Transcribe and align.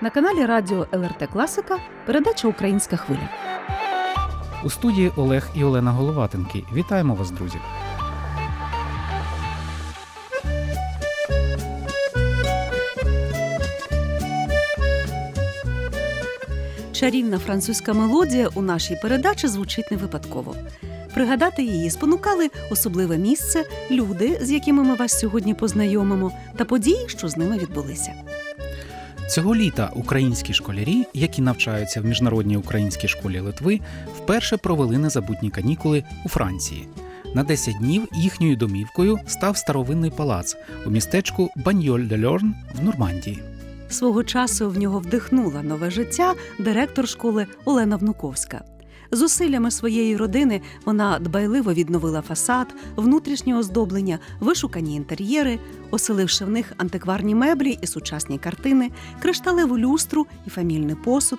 На 0.00 0.10
каналі 0.10 0.46
Радіо 0.46 0.86
ЛРТ 0.92 1.28
Класика 1.32 1.78
передача 2.06 2.48
Українська 2.48 2.96
хвиля. 2.96 3.28
У 4.64 4.70
студії 4.70 5.12
Олег 5.16 5.48
і 5.54 5.64
Олена 5.64 5.90
Головатенки. 5.90 6.64
Вітаємо 6.74 7.14
вас, 7.14 7.30
друзі! 7.30 7.58
Чарівна 16.92 17.38
французька 17.38 17.92
мелодія 17.92 18.48
у 18.54 18.62
нашій 18.62 18.98
передачі 19.02 19.48
звучить 19.48 19.90
не 19.90 19.96
випадково. 19.96 20.54
Пригадати 21.14 21.62
її 21.62 21.90
спонукали 21.90 22.50
особливе 22.70 23.18
місце, 23.18 23.64
люди, 23.90 24.38
з 24.42 24.50
якими 24.50 24.82
ми 24.82 24.94
вас 24.94 25.18
сьогодні 25.18 25.54
познайомимо, 25.54 26.32
та 26.56 26.64
події, 26.64 27.08
що 27.08 27.28
з 27.28 27.36
ними 27.36 27.58
відбулися. 27.58 28.12
Цього 29.28 29.54
літа 29.54 29.90
українські 29.94 30.54
школярі, 30.54 31.04
які 31.14 31.42
навчаються 31.42 32.00
в 32.00 32.04
міжнародній 32.04 32.56
українській 32.56 33.08
школі 33.08 33.40
Литви, 33.40 33.80
вперше 34.16 34.56
провели 34.56 34.98
незабутні 34.98 35.50
канікули 35.50 36.04
у 36.24 36.28
Франції. 36.28 36.88
На 37.34 37.44
10 37.44 37.78
днів 37.78 38.08
їхньою 38.12 38.56
домівкою 38.56 39.18
став 39.26 39.56
старовинний 39.56 40.10
палац 40.10 40.56
у 40.86 40.90
містечку 40.90 41.50
баньоль 41.56 42.00
де 42.00 42.26
льорн 42.26 42.54
в 42.74 42.84
Нормандії. 42.84 43.42
Свого 43.88 44.24
часу 44.24 44.70
в 44.70 44.78
нього 44.78 44.98
вдихнула 44.98 45.62
нове 45.62 45.90
життя 45.90 46.34
директор 46.58 47.08
школи 47.08 47.46
Олена 47.64 47.96
Внуковська. 47.96 48.64
Зусиллями 49.14 49.70
своєї 49.70 50.16
родини 50.16 50.60
вона 50.84 51.18
дбайливо 51.18 51.72
відновила 51.72 52.22
фасад, 52.22 52.74
внутрішнє 52.96 53.58
оздоблення, 53.58 54.18
вишукані 54.40 54.96
інтер'єри, 54.96 55.58
оселивши 55.90 56.44
в 56.44 56.50
них 56.50 56.72
антикварні 56.76 57.34
меблі 57.34 57.78
і 57.82 57.86
сучасні 57.86 58.38
картини, 58.38 58.90
кришталеву 59.22 59.78
люстру 59.78 60.26
і 60.46 60.50
фамільний 60.50 60.96
посуд, 61.04 61.38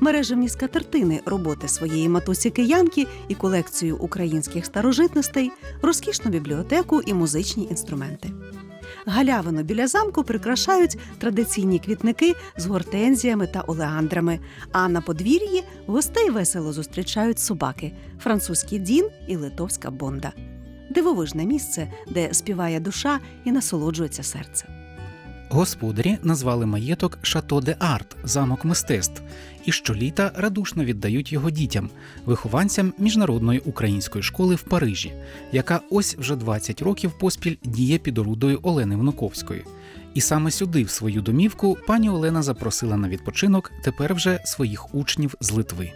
мережевні 0.00 0.48
скатертини 0.48 1.20
роботи 1.26 1.68
своєї 1.68 2.08
матусі 2.08 2.50
киянки 2.50 3.06
і 3.28 3.34
колекцію 3.34 3.96
українських 3.96 4.66
старожитностей, 4.66 5.52
розкішну 5.82 6.30
бібліотеку 6.30 7.00
і 7.00 7.14
музичні 7.14 7.66
інструменти. 7.70 8.30
Галявину 9.06 9.62
біля 9.62 9.86
замку 9.86 10.24
прикрашають 10.24 10.98
традиційні 11.18 11.78
квітники 11.78 12.34
з 12.56 12.66
гортензіями 12.66 13.46
та 13.46 13.60
олеандрами. 13.60 14.38
А 14.72 14.88
на 14.88 15.00
подвір'ї 15.00 15.64
гостей 15.86 16.30
весело 16.30 16.72
зустрічають 16.72 17.38
собаки 17.38 17.92
французький 18.20 18.78
дін 18.78 19.08
і 19.26 19.36
литовська 19.36 19.90
бонда. 19.90 20.32
Дивовижне 20.90 21.44
місце, 21.44 21.92
де 22.10 22.34
співає 22.34 22.80
душа 22.80 23.20
і 23.44 23.52
насолоджується 23.52 24.22
серце. 24.22 24.68
Господарі 25.50 26.18
назвали 26.22 26.66
маєток 26.66 27.18
Шато 27.22 27.60
де 27.60 27.76
Арт 27.78 28.16
замок 28.24 28.64
мистецтв, 28.64 29.22
і 29.66 29.72
щоліта 29.72 30.32
радушно 30.36 30.84
віддають 30.84 31.32
його 31.32 31.50
дітям, 31.50 31.90
вихованцям 32.26 32.92
міжнародної 32.98 33.58
української 33.58 34.22
школи 34.22 34.54
в 34.54 34.62
Парижі, 34.62 35.12
яка 35.52 35.80
ось 35.90 36.16
вже 36.16 36.36
20 36.36 36.82
років 36.82 37.12
поспіль 37.18 37.56
діє 37.64 37.98
під 37.98 38.18
орудою 38.18 38.58
Олени 38.62 38.96
Внуковської. 38.96 39.64
І 40.14 40.20
саме 40.20 40.50
сюди, 40.50 40.82
в 40.82 40.90
свою 40.90 41.22
домівку, 41.22 41.78
пані 41.86 42.10
Олена 42.10 42.42
запросила 42.42 42.96
на 42.96 43.08
відпочинок 43.08 43.72
тепер 43.82 44.14
вже 44.14 44.40
своїх 44.44 44.94
учнів 44.94 45.34
з 45.40 45.52
Литви. 45.52 45.92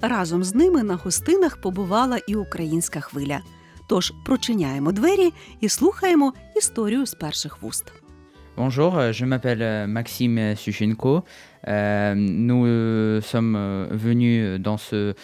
Разом 0.00 0.44
з 0.44 0.54
ними 0.54 0.82
на 0.82 0.94
гостинах 0.94 1.56
побувала 1.56 2.18
і 2.26 2.34
українська 2.34 3.00
хвиля. 3.00 3.40
Тож 3.86 4.12
прочиняємо 4.24 4.92
двері 4.92 5.32
і 5.60 5.68
слухаємо 5.68 6.32
історію 6.56 7.06
з 7.06 7.14
перших 7.14 7.62
вуст. 7.62 8.03
Bonjour, 8.56 8.96
euh, 8.96 9.10
je 9.10 9.24
m'appelle 9.24 9.62
euh, 9.62 9.86
Maxime 9.88 10.54
Suchenko. 10.54 11.24
Euh, 11.66 12.14
nous 12.14 13.20
sommes 13.22 13.88
venus 13.90 14.60
dans 14.60 14.76
ce 14.76 15.14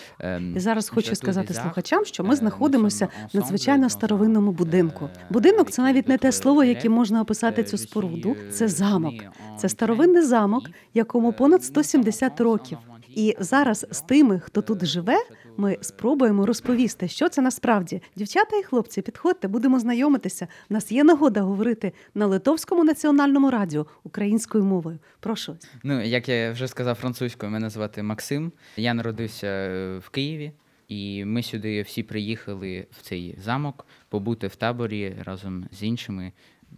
зараз 0.57 0.89
хочу 0.89 1.15
сказати 1.15 1.55
слухачам, 1.55 2.05
що 2.05 2.25
ми 2.25 2.37
знаходимося 2.37 3.09
в 3.33 3.37
надзвичайно 3.37 3.91
старовинному 3.91 4.53
будинку. 4.53 5.09
Будинок 5.31 5.71
це 5.71 5.83
навіть 5.83 6.09
не 6.09 6.19
те 6.19 6.33
слово, 6.33 6.65
яким 6.65 6.93
можна 6.93 7.21
описати 7.21 7.65
цю 7.65 7.79
споруду. 7.79 8.37
Це 8.53 8.69
замок. 8.69 9.15
Це 9.59 9.69
старовинний 9.69 10.23
замок, 10.23 10.71
якому 10.95 11.33
понад 11.33 11.65
170 11.65 12.41
років. 12.41 12.79
І 13.17 13.37
зараз 13.39 13.87
з 13.91 14.01
тими, 14.01 14.41
хто 14.41 14.63
тут 14.63 14.87
живе, 14.87 15.17
ми 15.57 15.79
спробуємо 15.81 16.47
розповісти, 16.47 17.09
що 17.09 17.29
це 17.29 17.43
насправді. 17.43 18.03
Дівчата 18.17 18.57
і 18.57 18.63
хлопці, 18.63 19.03
підходьте, 19.03 19.49
будемо 19.49 19.79
знайомитися. 19.81 20.49
У 20.71 20.75
нас 20.75 20.93
є 20.93 21.05
нагода 21.05 21.41
говорити 21.41 21.93
на 22.15 22.27
литовському 22.27 22.85
національному 22.85 23.51
радіо 23.51 23.87
українською 24.05 24.65
мовою. 24.65 24.99
Прошу. 25.21 25.57
Ну, 25.83 26.03
як 26.03 26.29
я 26.29 26.53
вже 26.53 26.69
сказав 26.69 26.97
французькою, 26.97 27.53
мене 27.53 27.71
звати 27.71 28.03
Максим. 28.03 28.53
Я 28.77 28.95
народився 28.95 29.47
е, 29.47 29.99
в 29.99 30.09
Києві, 30.09 30.53
і 30.89 31.25
ми 31.25 31.43
сюди 31.43 31.83
всі 31.83 32.03
приїхали 32.03 32.87
в 32.91 33.03
цей 33.03 33.37
замок 33.45 33.87
побути 34.09 34.47
в 34.47 34.57
таборі 34.57 35.17
разом 35.25 35.65
з 35.73 35.83
іншими. 35.83 36.33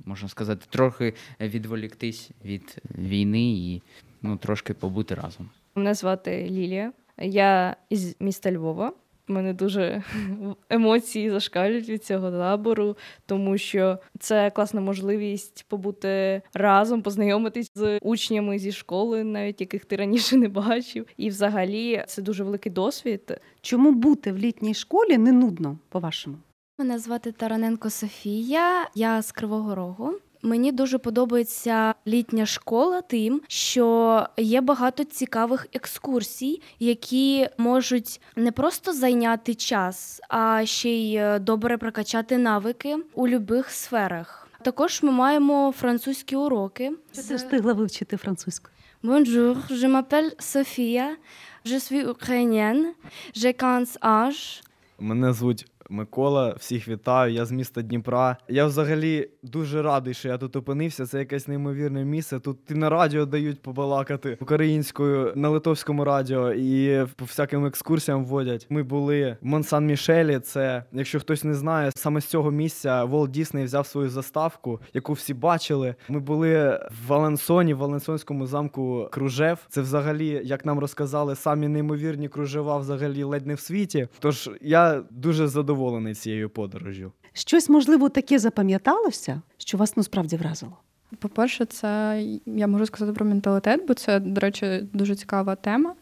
Можна 0.05 0.29
сказати, 0.29 0.67
трохи 0.71 1.15
відволіктись 1.41 2.31
від 2.45 2.77
війни 2.99 3.53
і 3.53 3.83
ну, 4.23 4.37
трошки 4.37 4.75
побути 4.75 5.15
разом. 5.15 5.51
Мене 5.75 5.95
звати 5.95 6.47
Лілія. 6.51 6.93
Я 7.19 7.77
із 7.89 8.17
міста 8.21 8.53
Львова. 8.53 8.93
У 9.29 9.33
мене 9.33 9.55
дуже 9.55 10.03
емоції 10.69 11.31
зашкалюють 11.31 11.89
від 11.89 12.05
цього 12.05 12.31
табору, 12.31 12.97
тому 13.27 13.59
що 13.59 13.99
це 14.19 14.51
класна 14.51 14.81
можливість 14.81 15.65
побути 15.69 16.43
разом, 16.55 17.03
познайомитись 17.03 17.71
з 17.75 17.99
учнями 18.03 18.59
зі 18.59 18.73
школи, 18.73 19.25
навіть 19.25 19.61
яких 19.61 19.85
ти 19.85 19.97
раніше 19.97 20.37
не 20.37 20.49
бачив. 20.49 21.07
І 21.17 21.29
взагалі 21.29 22.05
це 22.07 22.23
дуже 22.23 22.45
великий 22.45 22.73
досвід. 22.73 23.41
Чому 23.61 23.93
бути 23.93 24.33
в 24.33 24.39
літній 24.39 24.75
школі 24.75 25.19
не 25.19 25.33
нудно, 25.33 25.79
по-вашому? 25.89 26.37
Мене 26.79 26.99
звати 26.99 27.33
Тараненко 27.33 27.91
Софія, 27.91 28.89
я 28.95 29.23
з 29.23 29.33
Кривого 29.33 29.75
Рогу. 29.75 30.13
Мені 30.43 30.73
дуже 30.73 30.99
подобається 30.99 31.95
літня 32.07 32.47
школа 32.47 33.01
тим, 33.01 33.41
що 33.49 34.27
є 34.37 34.61
багато 34.61 35.05
цікавих 35.05 35.67
екскурсій, 35.73 36.63
які 36.79 37.49
можуть 37.59 38.21
не 38.37 38.53
просто 38.53 38.93
зайняти 38.93 39.55
час, 39.55 40.21
а 40.29 40.63
ще 40.65 40.91
й 40.91 41.17
е, 41.17 41.39
добре 41.39 41.79
прокачати 41.79 42.39
навики 42.39 42.97
у 43.15 43.23
будь-яких 43.23 43.71
сферах. 43.71 44.49
Також 44.63 45.03
ми 45.03 45.11
маємо 45.13 45.75
французькі 45.79 46.37
уроки. 46.37 46.93
Чи 47.15 47.23
ти 47.23 47.35
встигла 47.35 47.73
вивчити 47.73 48.17
французьку? 48.17 48.69
Bonjour, 49.05 49.57
je 49.69 49.89
m'appelle 49.89 50.31
Sophia, 50.39 51.17
je 51.65 51.79
suis 51.81 52.05
ukrainienne, 52.15 52.95
j'ai 53.35 53.53
15 53.53 53.99
âges. 54.01 54.63
Мене 54.99 55.33
звуть 55.33 55.67
Микола, 55.93 56.55
всіх 56.59 56.89
вітаю. 56.89 57.35
Я 57.35 57.45
з 57.45 57.53
міста 57.53 57.83
Дніпра. 57.83 58.37
Я 58.49 58.67
взагалі 58.67 59.29
дуже 59.43 59.83
радий, 59.83 60.15
що 60.15 60.29
я 60.29 60.39
тут 60.39 60.57
опинився. 60.57 61.07
Це 61.07 61.19
якесь 61.19 61.49
неймовірне 61.49 62.05
місце. 62.05 62.41
Тут 62.41 62.59
і 62.71 62.75
на 62.75 62.91
радіо 62.91 63.27
дають 63.27 63.63
побалакати 63.63 64.39
українською 64.41 65.33
на 65.37 65.49
литовському 65.49 66.05
радіо 66.05 66.53
і 66.53 67.07
по 67.17 67.25
всяким 67.25 67.67
екскурсіям 67.67 68.25
вводять. 68.25 68.67
Ми 68.71 68.83
були 68.83 69.37
в 69.43 69.47
Монсан 69.47 69.87
Мішелі. 69.87 70.39
Це, 70.39 70.85
якщо 70.93 71.21
хтось 71.21 71.45
не 71.45 71.55
знає, 71.55 71.91
саме 71.95 72.21
з 72.21 72.25
цього 72.25 72.51
місця 72.51 73.05
Волт 73.05 73.31
Дісней 73.31 73.65
взяв 73.65 73.87
свою 73.87 74.09
заставку, 74.09 74.81
яку 74.95 75.13
всі 75.13 75.35
бачили. 75.35 75.95
Ми 76.09 76.21
були 76.21 76.81
в 77.05 77.09
Валенсоні, 77.09 77.75
в 77.75 77.79
Валенсонському 77.79 78.47
замку 78.47 79.09
Кружев. 79.13 79.59
Це 79.69 79.81
взагалі, 79.81 80.41
як 80.45 80.67
нам 80.67 80.79
розказали, 80.79 81.37
самі 81.37 81.69
неймовірні 81.69 82.29
кружева 82.29 82.79
взагалі 82.79 83.23
ледь 83.23 83.47
не 83.47 83.55
в 83.55 83.61
світі. 83.61 84.09
Тож 84.19 84.51
я 84.61 85.03
дуже 85.11 85.47
задоволений 85.49 85.82
цією 86.15 86.51
подорожю. 86.51 87.13
Щось, 87.33 87.69
можливо, 87.69 88.09
таке 88.09 88.39
запам'яталося, 88.39 89.43
що 89.59 89.79
вас 89.79 89.97
насправді 89.97 90.37
вразило? 90.37 90.77
По-перше, 91.19 91.65
це 91.65 92.23
я 92.47 92.67
можу 92.67 92.87
сказати 92.87 93.13
про 93.13 93.27
менталітет, 93.27 93.87
бо 93.89 93.95
це, 93.95 94.21
до 94.21 94.41
речі, 94.41 94.89
дуже 94.93 95.15
цікава 95.15 95.55
тема 95.55 95.95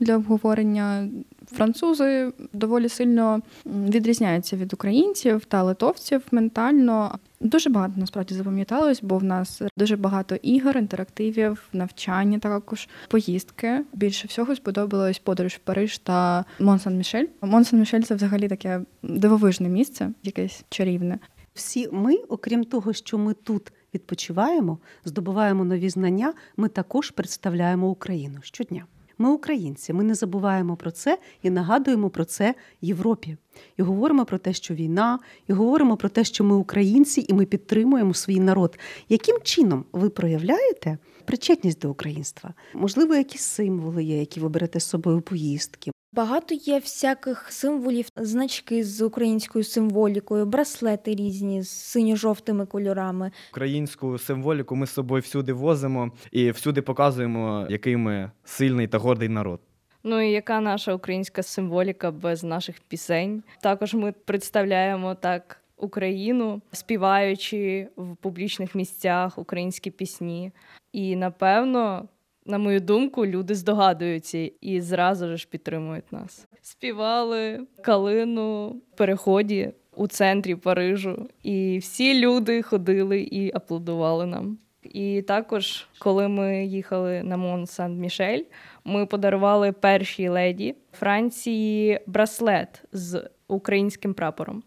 для 0.00 0.16
обговорення. 0.16 1.08
Французи 1.52 2.32
доволі 2.52 2.88
сильно 2.88 3.40
відрізняються 3.66 4.56
від 4.56 4.74
українців 4.74 5.44
та 5.44 5.62
литовців 5.62 6.22
ментально. 6.30 7.18
Дуже 7.40 7.70
багато 7.70 7.94
насправді 7.96 8.34
запам'яталось, 8.34 9.02
бо 9.02 9.18
в 9.18 9.24
нас 9.24 9.62
дуже 9.76 9.96
багато 9.96 10.34
ігор, 10.34 10.76
інтерактивів, 10.76 11.68
навчання, 11.72 12.38
також 12.38 12.88
поїздки. 13.08 13.84
Більше 13.92 14.28
всього 14.28 14.56
сподобалось 14.56 15.18
подорож 15.18 15.52
в 15.52 15.58
Париж 15.58 15.98
та 15.98 16.44
Мон-Сан-Мішель. 16.60 17.26
Мон-Сан-Мішель 17.40 18.02
це 18.02 18.14
взагалі 18.14 18.48
таке 18.48 18.80
дивовижне 19.02 19.68
місце, 19.68 20.10
якесь 20.22 20.64
чарівне. 20.68 21.18
Всі 21.54 21.88
ми, 21.92 22.14
окрім 22.14 22.64
того, 22.64 22.92
що 22.92 23.18
ми 23.18 23.34
тут 23.34 23.72
відпочиваємо, 23.94 24.78
здобуваємо 25.04 25.64
нові 25.64 25.90
знання, 25.90 26.34
ми 26.56 26.68
також 26.68 27.10
представляємо 27.10 27.88
Україну 27.88 28.38
щодня. 28.42 28.84
Ми 29.18 29.30
українці, 29.30 29.92
ми 29.92 30.04
не 30.04 30.14
забуваємо 30.14 30.76
про 30.76 30.90
це 30.90 31.18
і 31.42 31.50
нагадуємо 31.50 32.10
про 32.10 32.24
це 32.24 32.54
Європі. 32.80 33.36
І 33.76 33.82
говоримо 33.82 34.24
про 34.24 34.38
те, 34.38 34.52
що 34.52 34.74
війна, 34.74 35.18
і 35.48 35.52
говоримо 35.52 35.96
про 35.96 36.08
те, 36.08 36.24
що 36.24 36.44
ми 36.44 36.56
українці, 36.56 37.26
і 37.28 37.34
ми 37.34 37.44
підтримуємо 37.46 38.14
свій 38.14 38.40
народ. 38.40 38.78
Яким 39.08 39.38
чином 39.42 39.84
ви 39.92 40.08
проявляєте 40.10 40.98
причетність 41.24 41.80
до 41.80 41.90
українства? 41.90 42.54
Можливо, 42.74 43.14
якісь 43.14 43.42
символи 43.42 44.04
є, 44.04 44.18
які 44.18 44.40
ви 44.40 44.48
берете 44.48 44.80
з 44.80 44.84
собою 44.84 45.20
поїздки? 45.20 45.93
Багато 46.14 46.54
є 46.54 46.78
всяких 46.78 47.52
символів, 47.52 48.08
значки 48.16 48.84
з 48.84 49.02
українською 49.02 49.64
символікою, 49.64 50.46
браслети 50.46 51.14
різні 51.14 51.62
з 51.62 51.68
синьо-жовтими 51.68 52.66
кольорами. 52.66 53.30
Українську 53.50 54.18
символіку 54.18 54.76
ми 54.76 54.86
з 54.86 54.90
собою 54.90 55.22
всюди 55.22 55.52
возимо 55.52 56.12
і 56.32 56.50
всюди 56.50 56.82
показуємо, 56.82 57.66
який 57.70 57.96
ми 57.96 58.30
сильний 58.44 58.86
та 58.86 58.98
гордий 58.98 59.28
народ. 59.28 59.60
Ну 60.04 60.20
і 60.20 60.30
яка 60.30 60.60
наша 60.60 60.94
українська 60.94 61.42
символіка 61.42 62.10
без 62.10 62.44
наших 62.44 62.80
пісень? 62.88 63.42
Також 63.60 63.94
ми 63.94 64.12
представляємо 64.12 65.14
так 65.14 65.60
Україну, 65.76 66.62
співаючи 66.72 67.88
в 67.96 68.16
публічних 68.16 68.74
місцях 68.74 69.38
українські 69.38 69.90
пісні. 69.90 70.52
І 70.92 71.16
напевно, 71.16 72.08
на 72.46 72.58
мою 72.58 72.80
думку, 72.80 73.26
люди 73.26 73.54
здогадуються 73.54 74.50
і 74.60 74.80
зразу 74.80 75.36
ж 75.36 75.48
підтримують 75.50 76.12
нас. 76.12 76.46
Співали 76.62 77.60
калину 77.82 78.68
в 78.68 78.96
переході 78.96 79.72
у 79.96 80.06
центрі 80.06 80.54
Парижу, 80.54 81.28
і 81.42 81.78
всі 81.78 82.20
люди 82.20 82.62
ходили 82.62 83.20
і 83.20 83.52
аплодували 83.54 84.26
нам. 84.26 84.58
І 84.82 85.22
також, 85.22 85.86
коли 85.98 86.28
ми 86.28 86.66
їхали 86.66 87.22
на 87.22 87.36
Мон 87.36 87.66
Сан-Мішель, 87.66 88.42
ми 88.84 89.06
подарували 89.06 89.72
першій 89.72 90.28
леді 90.28 90.74
Франції 90.92 92.00
браслет 92.06 92.82
з 92.92 93.28
українським 93.48 94.14
прапором. 94.14 94.62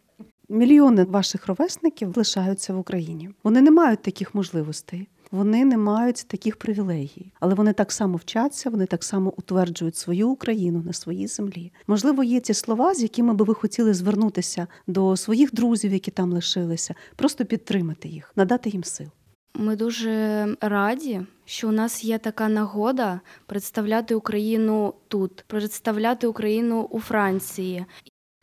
Мільйони 0.50 1.04
ваших 1.04 1.48
ровесників 1.48 2.18
лишаються 2.18 2.74
в 2.74 2.80
Україні. 2.80 3.30
Вони 3.44 3.62
не 3.62 3.72
мають 3.72 4.02
таких 4.02 4.36
можливостей. 4.36 5.08
Вони 5.32 5.66
не 5.66 5.78
мають 5.78 6.28
таких 6.28 6.56
привілегій, 6.56 7.32
але 7.40 7.54
вони 7.54 7.74
так 7.74 7.92
само 7.92 8.18
вчаться, 8.18 8.70
вони 8.70 8.86
так 8.86 9.04
само 9.04 9.34
утверджують 9.38 9.96
свою 9.96 10.30
Україну 10.30 10.82
на 10.86 10.94
своїй 10.94 11.28
землі. 11.28 11.72
Можливо, 11.88 12.24
є 12.24 12.40
ті 12.40 12.54
слова, 12.54 12.94
з 12.94 13.02
якими 13.02 13.34
би 13.34 13.46
ви 13.46 13.54
хотіли 13.54 13.94
звернутися 13.94 14.68
до 14.88 15.18
своїх 15.18 15.54
друзів, 15.54 15.94
які 15.94 16.12
там 16.12 16.34
лишилися, 16.34 16.96
просто 17.16 17.46
підтримати 17.46 18.08
їх, 18.08 18.32
надати 18.36 18.70
їм 18.70 18.84
сил. 18.84 19.08
Ми 19.54 19.76
дуже 19.76 20.48
раді, 20.62 21.22
що 21.46 21.70
у 21.70 21.72
нас 21.72 22.04
є 22.04 22.18
така 22.18 22.50
нагода 22.50 23.20
представляти 23.46 24.16
Україну 24.16 24.94
тут, 25.08 25.44
представляти 25.48 26.28
Україну 26.28 26.82
у 26.82 27.00
Франції. 27.00 27.86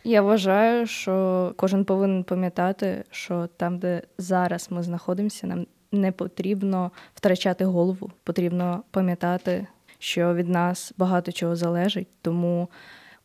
Я 0.04 0.22
вважаю, 0.22 0.86
що 0.86 1.52
кожен 1.56 1.84
повинен 1.84 2.24
пам'ятати, 2.24 3.04
що 3.10 3.48
там, 3.56 3.78
де 3.78 4.02
зараз 4.18 4.66
ми 4.70 4.82
знаходимося, 4.82 5.46
нам 5.46 5.66
не 5.94 6.12
потрібно 6.12 6.90
втрачати 7.14 7.64
голову. 7.64 8.10
Потрібно 8.24 8.82
пам'ятати, 8.90 9.66
що 9.98 10.34
від 10.34 10.48
нас 10.48 10.92
багато 10.98 11.32
чого 11.32 11.56
залежить, 11.56 12.08
тому 12.22 12.68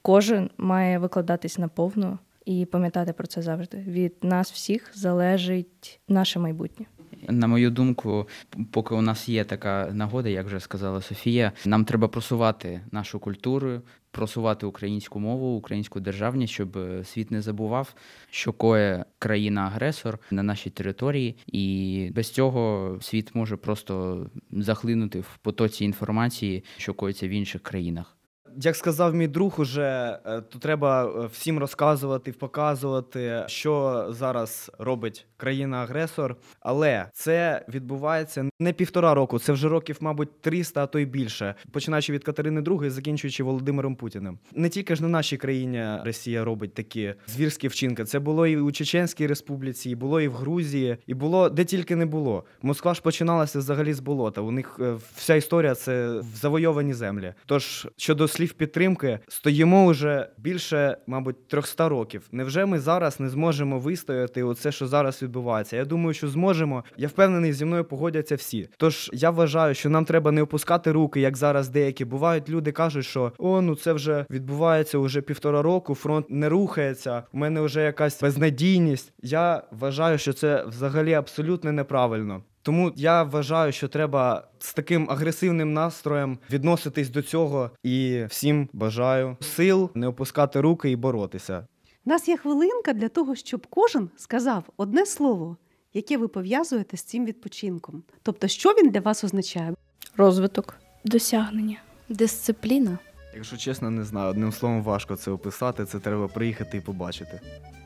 кожен 0.02 0.50
має 0.58 1.00
викладатись 1.00 1.58
наповну 1.58 2.18
і 2.46 2.66
пам'ятати 2.66 3.14
про 3.14 3.28
це 3.28 3.42
завжди. 3.42 3.78
Від 3.78 4.14
нас 4.22 4.52
всіх 4.52 4.92
залежить 4.94 6.00
наше 6.08 6.40
майбутнє. 6.40 6.86
На 7.30 7.48
мою 7.48 7.72
думку, 7.72 8.28
поки 8.72 8.96
у 8.96 9.02
нас 9.02 9.30
є 9.30 9.44
така 9.44 9.90
нагода, 9.94 10.30
як 10.30 10.46
вже 10.46 10.60
сказала 10.60 11.02
Софія, 11.02 11.52
нам 11.66 11.86
треба 11.86 12.08
просувати 12.08 12.82
нашу 12.92 13.20
культуру, 13.20 13.82
просувати 14.12 14.66
українську 14.66 15.20
мову, 15.20 15.58
українську 15.58 16.00
державність, 16.00 16.54
щоб 16.54 16.78
е, 16.78 17.04
світ 17.04 17.32
не 17.32 17.42
забував, 17.42 17.96
що 18.30 18.54
коє 18.54 19.06
країна-агресор 19.20 20.20
на 20.32 20.44
нашій 20.44 20.70
території, 20.70 21.36
і 21.48 22.12
без 22.16 22.32
цього 22.32 22.98
світ 23.02 23.36
може 23.36 23.58
просто 23.58 24.26
захлинути 24.52 25.20
в 25.20 25.38
потоці 25.42 25.86
інформації, 25.86 26.64
що 26.78 26.94
коїться 26.94 27.28
в 27.28 27.32
інших 27.32 27.62
країнах. 27.62 28.19
Як 28.58 28.76
сказав 28.76 29.16
мій 29.16 29.28
друг, 29.28 29.56
уже 29.58 30.20
е, 30.26 30.42
то 30.42 30.60
треба 30.60 31.06
е, 31.06 31.28
всім 31.34 31.60
розказувати, 31.60 32.32
показувати, 32.32 33.44
що 33.48 34.06
зараз 34.10 34.72
робить 34.80 35.26
країна-агресор. 35.38 36.36
Але 36.60 37.06
це 37.14 37.66
відбувається 37.70 38.50
не 38.60 38.74
півтора 38.74 39.14
року, 39.14 39.40
це 39.40 39.52
вже 39.52 39.70
років, 39.70 39.98
мабуть, 40.00 40.42
300, 40.42 40.84
а 40.84 40.88
то 40.88 41.00
й 41.00 41.06
більше, 41.06 41.56
починаючи 41.72 42.14
від 42.14 42.24
Катерини 42.24 42.62
II 42.62 42.90
закінчуючи 42.90 43.44
Володимиром 43.44 43.96
Путіним. 43.96 44.40
Не 44.56 44.70
тільки 44.70 44.96
ж 44.96 45.04
на 45.04 45.10
нашій 45.10 45.38
країні 45.38 45.86
Росія 46.06 46.44
робить 46.44 46.74
такі 46.74 47.14
звірські 47.28 47.68
вчинки. 47.68 48.06
Це 48.06 48.20
було 48.20 48.48
і 48.48 48.58
у 48.58 48.72
Чеченській 48.72 49.28
Республіці, 49.28 49.90
і 49.90 49.96
було 49.96 50.22
і 50.22 50.28
в 50.28 50.34
Грузії, 50.34 50.98
і 51.08 51.14
було 51.14 51.50
де 51.50 51.66
тільки 51.66 51.96
не 51.96 52.06
було. 52.06 52.44
Москва 52.62 52.94
ж 52.94 53.02
починалася 53.02 53.60
взагалі 53.60 53.94
з 53.94 54.00
болота. 54.00 54.42
У 54.42 54.52
них 54.52 54.78
е, 54.80 54.96
вся 55.16 55.36
історія 55.36 55.76
це 55.76 56.22
завойовані 56.36 56.94
землі. 56.94 57.34
Тож 57.46 57.88
щодо 57.98 58.28
слів 58.40 58.54
підтримки, 58.54 59.20
стоїмо 59.28 59.88
вже 59.88 60.28
більше, 60.38 60.98
мабуть, 61.08 61.48
300 61.48 61.90
років. 61.90 62.28
Невже 62.32 62.66
ми 62.66 62.80
зараз 62.80 63.20
не 63.20 63.30
зможемо 63.30 63.80
вистояти 63.80 64.44
оце, 64.44 64.72
що 64.72 64.88
зараз 64.88 65.24
відбувається? 65.24 65.78
Я 65.78 65.86
думаю, 65.86 66.14
що 66.14 66.28
зможемо. 66.28 66.84
Я 66.98 67.08
впевнений, 67.08 67.54
зі 67.54 67.66
мною 67.66 67.86
погодяться 67.86 68.36
всі. 68.36 68.70
Тож 68.78 69.10
я 69.14 69.30
вважаю, 69.30 69.74
що 69.74 69.90
нам 69.90 70.06
треба 70.06 70.32
не 70.32 70.42
опускати 70.42 70.92
руки, 70.92 71.20
як 71.20 71.38
зараз 71.38 71.70
деякі 71.70 72.06
бувають. 72.06 72.50
Люди 72.50 72.72
кажуть, 72.72 73.06
що 73.06 73.32
о, 73.38 73.62
ну 73.62 73.76
це 73.76 73.94
вже 73.94 74.26
відбувається 74.30 74.98
уже 74.98 75.22
півтора 75.22 75.62
року. 75.62 75.96
Фронт 75.96 76.26
не 76.30 76.50
рухається. 76.50 77.24
У 77.34 77.38
мене 77.38 77.62
вже 77.62 77.82
якась 77.82 78.22
безнадійність. 78.22 79.14
Я 79.24 79.64
вважаю, 79.72 80.18
що 80.18 80.34
це 80.34 80.66
взагалі 80.68 81.14
абсолютно 81.14 81.72
неправильно. 81.72 82.44
Тому 82.62 82.92
я 82.96 83.24
вважаю, 83.24 83.72
що 83.72 83.88
треба 83.88 84.48
з 84.60 84.74
таким 84.74 85.10
агресивним 85.10 85.74
настроєм 85.74 86.38
відноситись 86.52 87.10
до 87.10 87.22
цього 87.22 87.72
і 87.84 88.24
всім 88.30 88.70
бажаю 88.74 89.38
сил 89.42 89.90
не 89.96 90.08
опускати 90.08 90.62
руки 90.62 90.92
і 90.92 90.96
боротися. 90.96 91.68
У 92.06 92.10
нас 92.10 92.28
є 92.28 92.38
хвилинка 92.38 92.94
для 92.94 93.10
того, 93.10 93.36
щоб 93.36 93.68
кожен 93.70 94.10
сказав 94.16 94.64
одне 94.78 95.06
слово, 95.06 95.58
яке 95.94 96.18
ви 96.18 96.28
пов'язуєте 96.28 96.98
з 96.98 97.04
цим 97.04 97.26
відпочинком. 97.26 98.04
Тобто, 98.24 98.48
що 98.48 98.70
він 98.70 98.90
для 98.90 99.00
вас 99.00 99.24
означає? 99.24 99.74
Розвиток. 100.18 100.76
Досягнення. 101.06 101.78
Дисципліна. 102.10 103.00
Якщо 103.40 103.58
чесно, 103.58 103.90
не 103.90 104.04
знаю. 104.04 104.30
Одним 104.30 104.52
словом 104.52 104.84
важко 104.84 105.16
це 105.16 105.32
описати. 105.32 105.86
Це 105.86 106.00
треба 106.00 106.28
приїхати 106.28 106.78
і 106.78 106.82
побачити. 106.82 107.40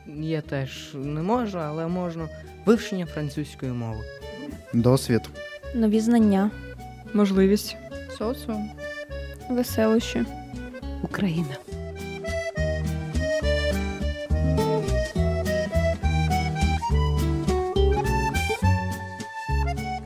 Я 0.06 0.40
теж 0.40 0.90
не 0.94 1.22
можу, 1.22 1.58
але 1.58 1.86
можна 1.86 2.28
вивчення 2.66 3.06
французької 3.06 3.72
мови. 3.72 4.04
Досвід. 4.72 5.20
Нові 5.74 6.00
знання. 6.00 6.50
Можливість. 7.12 7.76
Соціум. 8.18 8.70
Веселище. 9.50 10.26
Україна. 11.02 11.56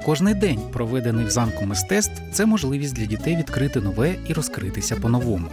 Кожний 0.09 0.35
день, 0.35 0.61
проведений 0.73 1.27
в 1.27 1.31
замку 1.31 1.65
мистецтв, 1.67 2.23
це 2.33 2.47
можливість 2.47 2.95
для 2.95 3.07
дітей 3.07 3.37
відкрити 3.37 3.81
нове 3.81 4.17
і 4.29 4.33
розкритися 4.33 4.97
по-новому. 4.97 5.47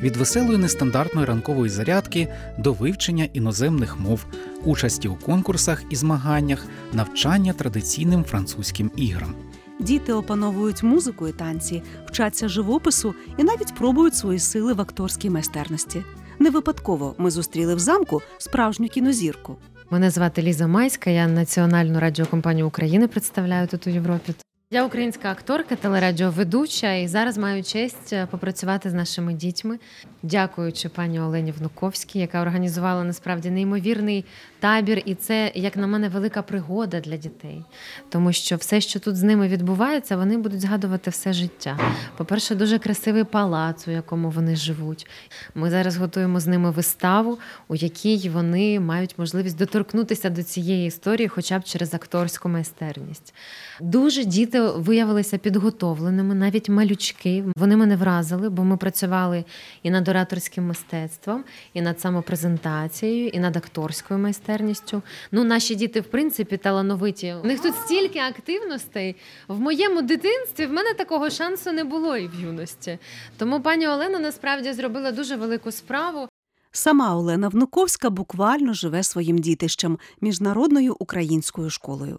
Від 0.00 0.16
веселої 0.16 0.58
нестандартної 0.58 1.26
ранкової 1.26 1.70
зарядки 1.70 2.28
до 2.58 2.72
вивчення 2.72 3.28
іноземних 3.32 4.00
мов, 4.00 4.26
участі 4.64 5.08
у 5.08 5.14
конкурсах 5.14 5.82
і 5.90 5.96
змаганнях, 5.96 6.66
навчання 6.92 7.52
традиційним 7.52 8.24
французьким 8.24 8.90
іграм. 8.96 9.34
Діти 9.80 10.12
опановують 10.12 10.82
музику 10.82 11.28
і 11.28 11.32
танці, 11.32 11.82
вчаться 12.06 12.48
живопису 12.48 13.14
і 13.38 13.44
навіть 13.44 13.74
пробують 13.74 14.16
свої 14.16 14.38
сили 14.38 14.72
в 14.72 14.80
акторській 14.80 15.30
майстерності. 15.30 16.04
Не 16.38 16.50
випадково 16.50 17.14
ми 17.18 17.30
зустріли 17.30 17.74
в 17.74 17.78
замку 17.78 18.22
справжню 18.38 18.88
кінозірку. 18.88 19.56
Мене 19.92 20.10
звати 20.10 20.42
Ліза 20.42 20.66
Майська, 20.66 21.10
я 21.10 21.26
національну 21.26 22.00
радіокомпанію 22.00 22.66
України 22.66 23.08
представляю 23.08 23.66
тут 23.66 23.86
у 23.86 23.90
Європі. 23.90 24.34
Я 24.72 24.84
українська 24.84 25.30
акторка, 25.30 25.76
телерадіоведуча, 25.76 26.92
і 26.92 27.08
зараз 27.08 27.38
маю 27.38 27.62
честь 27.62 28.12
е, 28.12 28.26
попрацювати 28.30 28.90
з 28.90 28.94
нашими 28.94 29.34
дітьми, 29.34 29.78
дякуючи 30.22 30.88
пані 30.88 31.20
Олені 31.20 31.52
Внуковській, 31.52 32.18
яка 32.18 32.42
організувала 32.42 33.04
насправді 33.04 33.50
неймовірний 33.50 34.24
табір, 34.60 35.02
і 35.04 35.14
це, 35.14 35.52
як 35.54 35.76
на 35.76 35.86
мене, 35.86 36.08
велика 36.08 36.42
пригода 36.42 37.00
для 37.00 37.16
дітей, 37.16 37.64
тому 38.08 38.32
що 38.32 38.56
все, 38.56 38.80
що 38.80 39.00
тут 39.00 39.16
з 39.16 39.22
ними 39.22 39.48
відбувається, 39.48 40.16
вони 40.16 40.38
будуть 40.38 40.60
згадувати 40.60 41.10
все 41.10 41.32
життя. 41.32 41.78
По-перше, 42.16 42.54
дуже 42.54 42.78
красивий 42.78 43.24
палац, 43.24 43.88
у 43.88 43.90
якому 43.90 44.30
вони 44.30 44.56
живуть. 44.56 45.06
Ми 45.54 45.70
зараз 45.70 45.96
готуємо 45.96 46.40
з 46.40 46.46
ними 46.46 46.70
виставу, 46.70 47.38
у 47.68 47.74
якій 47.74 48.28
вони 48.28 48.80
мають 48.80 49.18
можливість 49.18 49.58
доторкнутися 49.58 50.30
до 50.30 50.42
цієї 50.42 50.86
історії, 50.86 51.28
хоча 51.28 51.58
б 51.58 51.64
через 51.64 51.94
акторську 51.94 52.48
майстерність. 52.48 53.34
Дуже 53.80 54.24
діти 54.24 54.61
виявилися 54.70 55.38
підготовленими, 55.38 56.34
навіть 56.34 56.68
малючки. 56.68 57.44
Вони 57.56 57.76
мене 57.76 57.96
вразили, 57.96 58.50
бо 58.50 58.64
ми 58.64 58.76
працювали 58.76 59.44
і 59.82 59.90
над 59.90 60.08
ораторським 60.08 60.66
мистецтвом, 60.66 61.44
і 61.74 61.82
над 61.82 62.00
самопрезентацією, 62.00 63.28
і 63.28 63.38
над 63.38 63.56
акторською 63.56 64.20
майстерністю. 64.20 65.02
Ну, 65.32 65.44
наші 65.44 65.74
діти, 65.74 66.00
в 66.00 66.04
принципі, 66.04 66.56
талановиті. 66.56 67.34
У 67.44 67.46
них 67.46 67.60
тут 67.60 67.74
стільки 67.74 68.18
активностей. 68.18 69.16
В 69.48 69.60
моєму 69.60 70.02
дитинстві 70.02 70.66
в 70.66 70.72
мене 70.72 70.94
такого 70.94 71.30
шансу 71.30 71.72
не 71.72 71.84
було 71.84 72.16
і 72.16 72.28
в 72.28 72.40
юності. 72.40 72.98
Тому 73.36 73.60
пані 73.60 73.88
Олена 73.88 74.18
насправді 74.18 74.72
зробила 74.72 75.12
дуже 75.12 75.36
велику 75.36 75.70
справу. 75.70 76.28
Сама 76.74 77.16
Олена 77.16 77.48
Внуковська 77.48 78.10
буквально 78.10 78.72
живе 78.72 79.02
своїм 79.02 79.38
дітищем 79.38 79.98
міжнародною 80.20 80.96
українською 80.98 81.70
школою. 81.70 82.18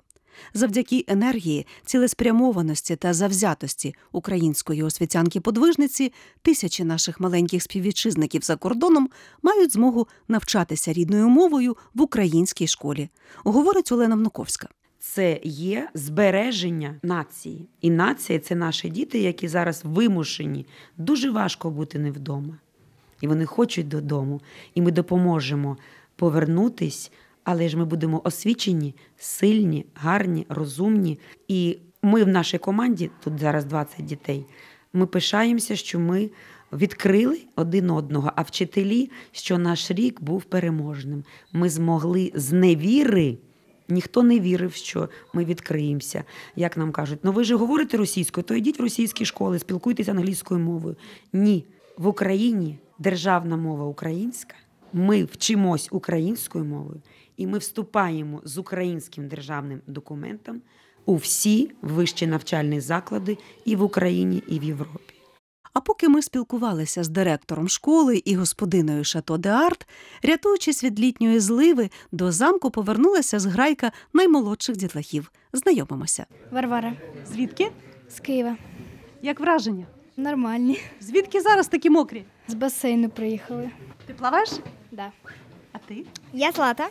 Завдяки 0.54 1.06
енергії, 1.08 1.68
цілеспрямованості 1.86 2.96
та 2.96 3.14
завзятості 3.14 3.96
української 4.12 4.84
освітянки-подвижниці 4.84 6.12
тисячі 6.42 6.84
наших 6.84 7.20
маленьких 7.20 7.64
співвітчизників 7.64 8.42
за 8.42 8.56
кордоном 8.56 9.10
мають 9.42 9.74
змогу 9.74 10.08
навчатися 10.28 10.94
рідною 10.94 11.30
мовою 11.30 11.78
в 11.94 12.02
українській 12.02 12.68
школі, 12.68 13.10
говорить 13.44 13.92
Олена 13.92 14.16
Внуковська. 14.16 14.70
Це 15.00 15.40
є 15.44 15.90
збереження 15.94 16.96
нації. 17.04 17.68
І 17.82 17.90
нація 17.90 18.40
це 18.40 18.56
наші 18.56 18.90
діти, 18.90 19.20
які 19.20 19.48
зараз 19.48 19.82
вимушені. 19.84 20.66
Дуже 20.98 21.32
важко 21.32 21.70
бути 21.70 22.00
не 22.00 22.12
вдома. 22.12 22.58
І 23.22 23.28
вони 23.28 23.46
хочуть 23.46 23.88
додому. 23.88 24.42
І 24.76 24.82
ми 24.82 24.92
допоможемо 24.92 25.78
повернутись, 26.16 27.12
але 27.44 27.70
ж 27.70 27.78
ми 27.78 27.86
будемо 27.86 28.22
освічені, 28.24 28.96
сильні, 29.18 29.86
гарні, 29.96 30.46
розумні. 30.50 31.20
І 31.48 31.78
ми 32.02 32.24
в 32.24 32.28
нашій 32.28 32.58
команді, 32.58 33.10
тут 33.24 33.40
зараз 33.40 33.66
20 33.66 34.06
дітей, 34.06 34.46
ми 34.94 35.06
пишаємося, 35.06 35.76
що 35.76 36.00
ми 36.00 36.30
відкрили 36.74 37.40
один 37.56 37.90
одного, 37.90 38.32
а 38.36 38.42
вчителі, 38.42 39.12
що 39.32 39.58
наш 39.58 39.92
рік 39.92 40.22
був 40.22 40.44
переможним. 40.44 41.24
Ми 41.54 41.70
змогли 41.70 42.32
з 42.36 42.52
невіри. 42.52 43.38
Ніхто 43.90 44.24
не 44.24 44.40
вірив, 44.40 44.74
що 44.74 45.10
ми 45.34 45.46
відкриємося. 45.46 46.24
Як 46.56 46.78
нам 46.78 46.92
кажуть, 46.92 47.20
ну 47.24 47.32
ви 47.32 47.44
ж 47.44 47.56
говорите 47.56 47.98
російською, 47.98 48.44
то 48.44 48.56
йдіть 48.56 48.80
в 48.80 48.82
російські 48.82 49.26
школи, 49.26 49.60
спілкуйтесь 49.60 50.10
англійською 50.10 50.60
мовою. 50.60 50.96
Ні, 51.34 51.66
в 51.98 52.08
Україні 52.08 52.80
державна 53.00 53.58
мова 53.58 53.86
українська. 53.86 54.56
Ми 54.94 55.24
вчимось 55.24 55.88
українською 55.92 56.66
мовою, 56.66 57.02
і 57.38 57.48
ми 57.48 57.58
вступаємо 57.58 58.42
з 58.44 58.58
українським 58.58 59.28
державним 59.28 59.82
документом 59.88 60.62
у 61.06 61.16
всі 61.16 61.72
вищі 61.82 62.28
навчальні 62.28 62.82
заклади 62.82 63.38
і 63.66 63.76
в 63.76 63.84
Україні, 63.84 64.44
і 64.48 64.60
в 64.60 64.64
Європі. 64.64 65.14
А 65.74 65.80
поки 65.82 66.10
ми 66.10 66.22
спілкувалися 66.22 67.04
з 67.04 67.10
директором 67.10 67.70
школи 67.70 68.22
і 68.26 68.36
господиною 68.36 69.04
Шато 69.04 69.38
де 69.38 69.50
Арт, 69.50 69.88
рятуючись 70.24 70.84
від 70.84 71.00
літньої 71.00 71.40
зливи, 71.40 71.90
до 72.12 72.32
замку 72.32 72.72
повернулася 72.72 73.40
зграйка 73.40 73.92
наймолодших 74.14 74.78
дітлахів. 74.78 75.32
Знайомимося. 75.54 76.26
Варвара 76.52 76.94
Звідки? 77.28 77.72
з 78.10 78.20
Києва. 78.20 78.58
Як 79.22 79.40
враження? 79.40 79.86
Нормальні. 80.18 80.80
Звідки 81.02 81.42
зараз 81.42 81.68
такі 81.68 81.90
мокрі? 81.90 82.26
З 82.48 82.54
басейну 82.54 83.10
приїхали. 83.10 83.70
Ти 84.06 84.14
плаваєш? 84.14 84.50
Да. 84.92 85.12
Ти? 85.88 86.06
Я 86.34 86.52
Злата, 86.52 86.88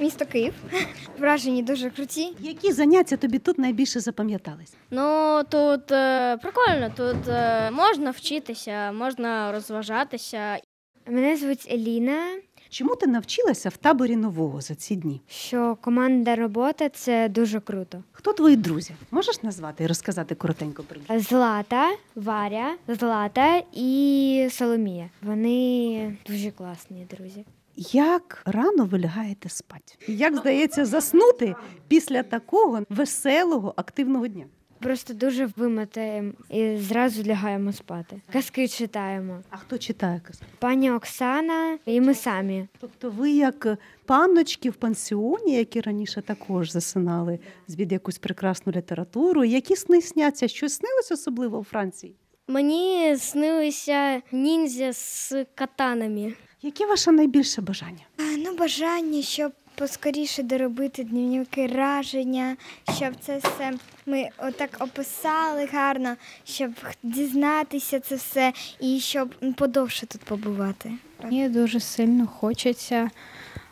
місто 0.00 0.26
Київ. 0.26 0.54
Вражені 1.18 1.62
дуже 1.62 1.90
круті. 1.90 2.36
Які 2.40 2.72
заняття 2.72 3.16
тобі 3.16 3.38
тут 3.38 3.58
найбільше 3.58 4.00
запам'ятались? 4.00 4.74
Ну 4.90 5.40
тут 5.48 5.92
е, 5.92 6.36
прикольно, 6.36 6.90
тут 6.96 7.28
е, 7.28 7.70
можна 7.70 8.10
вчитися, 8.10 8.92
можна 8.92 9.52
розважатися. 9.52 10.58
Мене 11.06 11.36
звуть 11.36 11.68
Еліна. 11.72 12.36
Чому 12.68 12.96
ти 12.96 13.06
навчилася 13.06 13.68
в 13.68 13.76
таборі 13.76 14.16
нового 14.16 14.60
за 14.60 14.74
ці 14.74 14.96
дні? 14.96 15.20
Що 15.28 15.76
команда 15.80 16.34
робота 16.36 16.88
це 16.88 17.28
дуже 17.28 17.60
круто. 17.60 18.02
Хто 18.12 18.32
твої 18.32 18.56
друзі? 18.56 18.94
Можеш 19.10 19.42
назвати 19.42 19.84
і 19.84 19.86
розказати 19.86 20.34
коротенько 20.34 20.82
про 20.82 21.00
них? 21.00 21.22
Злата, 21.22 21.96
Варя, 22.14 22.74
Злата 22.88 23.62
і 23.72 24.48
Соломія. 24.52 25.10
Вони 25.22 26.16
дуже 26.26 26.50
класні 26.50 27.06
друзі. 27.16 27.44
Як 27.92 28.42
рано 28.46 28.84
ви 28.84 28.98
лягаєте 28.98 29.48
спати? 29.48 29.94
Як 30.08 30.36
здається 30.36 30.84
заснути 30.84 31.54
після 31.88 32.22
такого 32.22 32.82
веселого 32.88 33.74
активного 33.76 34.26
дня? 34.28 34.44
Просто 34.80 35.14
дуже 35.14 35.48
вимотаємо 35.56 36.32
і 36.50 36.76
зразу 36.76 37.24
лягаємо 37.24 37.72
спати. 37.72 38.20
Казки 38.32 38.68
читаємо. 38.68 39.40
А 39.50 39.56
хто 39.56 39.78
читає 39.78 40.20
казки? 40.26 40.46
Пані 40.58 40.90
Оксана 40.90 41.78
і 41.86 42.00
ми 42.00 42.14
самі. 42.14 42.68
Тобто 42.80 43.10
ви 43.10 43.30
як 43.30 43.78
панночки 44.06 44.70
в 44.70 44.74
пансіоні, 44.74 45.56
які 45.56 45.80
раніше 45.80 46.22
також 46.22 46.70
засинали 46.70 47.38
від 47.68 47.92
якусь 47.92 48.18
прекрасну 48.18 48.72
літературу, 48.72 49.44
які 49.44 49.76
сни 49.76 50.02
сняться? 50.02 50.48
Щось 50.48 50.74
снилось 50.74 51.12
особливо 51.12 51.58
у 51.58 51.64
Франції? 51.64 52.14
Мені 52.48 53.16
снилися 53.16 54.22
ніндзя 54.32 54.92
з 54.92 55.34
катанами. 55.54 56.34
Яке 56.64 56.86
ваше 56.86 57.12
найбільше 57.12 57.62
бажання? 57.62 58.00
Ну, 58.18 58.56
бажання, 58.56 59.22
щоб 59.22 59.52
поскоріше 59.74 60.42
доробити 60.42 61.04
дневники 61.04 61.66
раження, 61.66 62.56
щоб 62.96 63.14
це 63.20 63.38
все 63.38 63.72
ми 64.06 64.28
отак 64.38 64.70
описали 64.80 65.68
гарно, 65.72 66.16
щоб 66.44 66.70
дізнатися 67.02 68.00
це 68.00 68.14
все 68.14 68.52
і 68.80 69.00
щоб 69.00 69.34
подовше 69.56 70.06
тут 70.06 70.20
побувати. 70.20 70.92
Мені 71.24 71.48
дуже 71.48 71.80
сильно 71.80 72.26
хочеться 72.26 73.10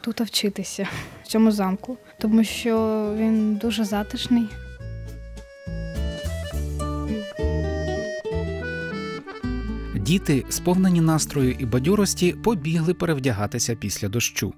тут 0.01 0.21
вчитися, 0.21 0.89
в 1.25 1.27
цьому 1.27 1.51
замку, 1.51 1.97
тому 2.19 2.45
що 2.45 2.77
він 3.19 3.57
дуже 3.57 3.85
затишний. 3.85 4.49
Діти, 10.03 10.45
сповнені 10.49 11.01
настрою 11.01 11.57
і 11.59 11.67
бадьорості, 11.67 12.33
побігли 12.33 12.95
перевдягатися 12.95 13.75
після 13.75 14.09
дощу. 14.09 14.55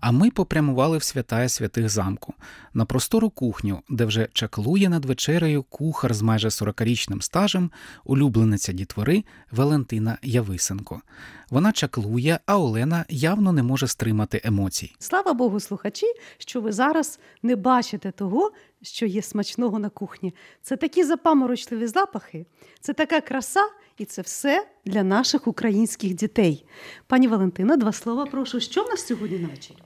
А 0.00 0.12
ми 0.12 0.30
попрямували 0.30 0.98
в 0.98 1.02
святая 1.02 1.48
святих 1.48 1.88
замку 1.88 2.34
на 2.74 2.84
простору 2.84 3.30
кухню, 3.30 3.82
де 3.88 4.04
вже 4.04 4.28
чаклує 4.32 4.88
над 4.88 5.04
вечерею 5.04 5.62
кухар 5.62 6.14
з 6.14 6.22
майже 6.22 6.48
40-річним 6.48 7.22
стажем, 7.22 7.70
улюблениця 8.04 8.72
дітвори 8.72 9.24
Валентина 9.52 10.18
Явисенко. 10.22 11.02
Вона 11.50 11.72
чаклує, 11.72 12.40
а 12.46 12.58
Олена 12.58 13.04
явно 13.08 13.52
не 13.52 13.62
може 13.62 13.86
стримати 13.86 14.40
емоцій. 14.44 14.94
Слава 14.98 15.32
Богу, 15.32 15.60
слухачі, 15.60 16.06
що 16.38 16.60
ви 16.60 16.72
зараз 16.72 17.20
не 17.42 17.56
бачите 17.56 18.10
того, 18.10 18.52
що 18.82 19.06
є 19.06 19.22
смачного 19.22 19.78
на 19.78 19.88
кухні. 19.88 20.34
Це 20.62 20.76
такі 20.76 21.04
запаморочливі 21.04 21.86
запахи, 21.86 22.46
це 22.80 22.92
така 22.92 23.20
краса, 23.20 23.60
і 23.98 24.04
це 24.04 24.22
все 24.22 24.66
для 24.84 25.02
наших 25.02 25.46
українських 25.46 26.14
дітей. 26.14 26.64
Пані 27.06 27.28
Валентина, 27.28 27.76
два 27.76 27.92
слова 27.92 28.26
прошу. 28.26 28.60
Що 28.60 28.82
в 28.82 28.88
нас 28.88 29.06
сьогодні 29.06 29.38
на 29.38 29.48
вечері? 29.48 29.78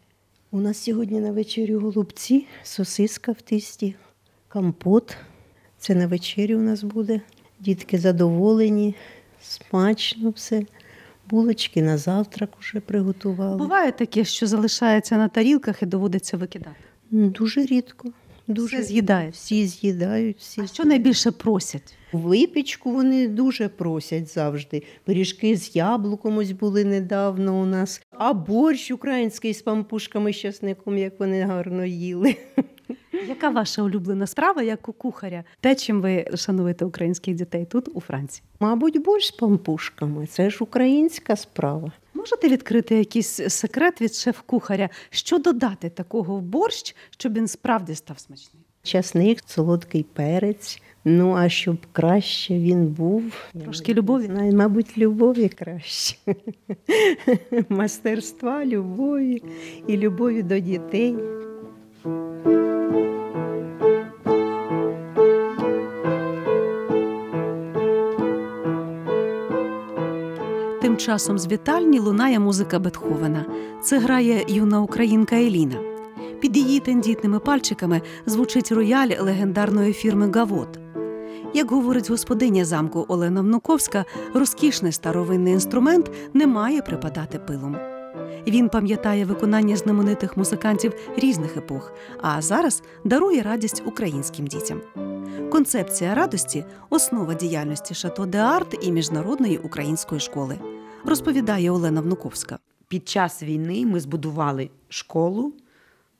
У 0.51 0.61
нас 0.61 0.79
сьогодні 0.79 1.21
на 1.21 1.33
вечерю 1.33 1.81
голубці, 1.81 2.47
сосиска 2.63 3.33
в 3.33 3.43
тисті, 3.43 3.95
компот. 4.49 5.17
Це 5.79 5.95
на 5.95 6.07
вечерю 6.07 6.59
у 6.59 6.63
нас 6.63 6.83
буде. 6.83 7.21
Дітки 7.61 7.99
задоволені, 7.99 8.95
смачно 9.43 10.31
все. 10.31 10.63
Булочки 11.31 11.83
на 11.83 11.99
завтрак 11.99 12.51
уже 12.61 12.81
приготували. 12.81 13.57
Буває 13.57 13.93
таке, 13.93 14.25
що 14.25 14.47
залишається 14.47 15.17
на 15.17 15.29
тарілках 15.29 15.83
і 15.83 15.87
доводиться 15.87 16.37
викидати. 16.37 16.77
Дуже 17.11 17.67
рідко. 17.67 18.13
Дуже 18.47 18.77
Все 18.77 18.87
з'їдають. 18.87 19.35
Всі 19.35 19.67
з'їдають. 19.67 20.37
Всі 20.39 20.61
А 20.61 20.67
що 20.67 20.85
найбільше 20.85 21.31
просять? 21.31 21.95
Випічку 22.13 22.91
вони 22.91 23.29
дуже 23.29 23.69
просять 23.69 24.35
завжди. 24.35 24.83
Пиріжки 25.05 25.57
з 25.57 25.77
яблуком 25.77 26.39
ось 26.39 26.53
були 26.53 26.85
недавно 26.85 27.61
у 27.61 27.67
нас. 27.67 28.03
А 28.11 28.33
борщ 28.33 28.91
український 28.91 29.55
з 29.55 29.63
пампушками 29.63 30.33
з 30.33 30.37
часником, 30.37 30.99
як 30.99 31.21
вони 31.21 31.43
гарно 31.43 31.85
їли. 31.85 32.37
Яка 33.29 33.49
ваша 33.49 33.83
улюблена 33.83 34.27
справа, 34.27 34.63
як 34.63 34.89
у 34.89 34.93
кухаря? 34.93 35.45
Те, 35.61 35.75
чим 35.75 36.01
ви 36.01 36.27
шануєте 36.35 36.85
українських 36.85 37.35
дітей 37.35 37.67
тут, 37.71 37.89
у 37.95 38.01
Франції? 38.01 38.43
Мабуть, 38.61 39.03
борщ 39.05 39.27
з 39.27 39.31
пампушками. 39.31 40.27
Це 40.27 40.51
ж 40.51 40.59
українська 40.61 41.37
справа. 41.37 41.93
Можете 42.25 42.49
відкрити 42.49 42.95
якийсь 42.95 43.41
секрет 43.49 44.01
від 44.01 44.15
шеф-кухаря? 44.15 44.89
Що 45.11 45.39
додати 45.39 45.91
такого 45.91 46.37
в 46.37 46.43
борщ, 46.43 46.97
щоб 47.11 47.35
він 47.35 47.49
справді 47.49 47.95
став 47.95 48.19
смачним? 48.19 48.63
Часник, 48.83 49.39
солодкий 49.47 50.03
перець. 50.03 50.83
Ну, 51.05 51.35
а 51.37 51.49
щоб 51.49 51.77
краще 51.93 52.59
він 52.59 52.87
був. 52.87 53.23
Трошки 53.63 53.95
любові? 53.95 54.25
Знаю, 54.25 54.53
мабуть, 54.53 54.99
любові 54.99 55.49
краще. 55.49 56.17
Мастерства, 57.69 58.65
любові 58.65 59.43
і 59.87 59.97
любові 59.97 60.43
до 60.43 60.59
дітей. 60.59 61.17
Тим 70.85 70.97
часом 70.97 71.39
з 71.39 71.47
вітальні 71.47 71.99
лунає 71.99 72.39
музика 72.39 72.79
Бетховена. 72.79 73.45
Це 73.83 73.99
грає 73.99 74.45
юна 74.49 74.81
українка 74.81 75.37
Еліна. 75.37 75.77
Під 76.41 76.57
її 76.57 76.81
тендітними 76.81 77.39
пальчиками 77.39 78.03
звучить 78.27 78.73
рояль 78.73 79.09
легендарної 79.21 79.93
фірми 79.93 80.31
Гавот. 80.35 80.79
Як 81.55 81.71
говорить 81.71 82.11
господиня 82.11 82.65
замку 82.65 83.05
Олена 83.09 83.41
Внуковська, 83.41 84.05
розкішний 84.35 84.93
старовинний 84.93 85.53
інструмент 85.53 86.11
не 86.35 86.47
має 86.47 86.83
припадати 86.83 87.39
пилом. 87.39 87.94
Він 88.47 88.69
пам'ятає 88.69 89.25
виконання 89.25 89.77
знаменитих 89.77 90.37
музикантів 90.37 90.93
різних 91.17 91.57
епох, 91.57 91.93
а 92.21 92.43
зараз 92.43 92.83
дарує 93.05 93.43
радість 93.43 93.83
українським 93.87 94.47
дітям. 94.47 94.81
Концепція 95.51 96.15
радості 96.15 96.65
основа 96.91 97.35
діяльності 97.35 97.95
Шато 97.95 98.27
де 98.27 98.39
Арт 98.39 98.79
і 98.83 98.93
міжнародної 98.93 99.59
української 99.59 100.21
школи, 100.21 100.59
розповідає 101.05 101.71
Олена 101.71 102.01
Внуковська. 102.01 102.59
Під 102.89 103.09
час 103.09 103.43
війни 103.43 103.87
ми 103.87 104.01
збудували 104.01 104.71
школу. 104.89 105.53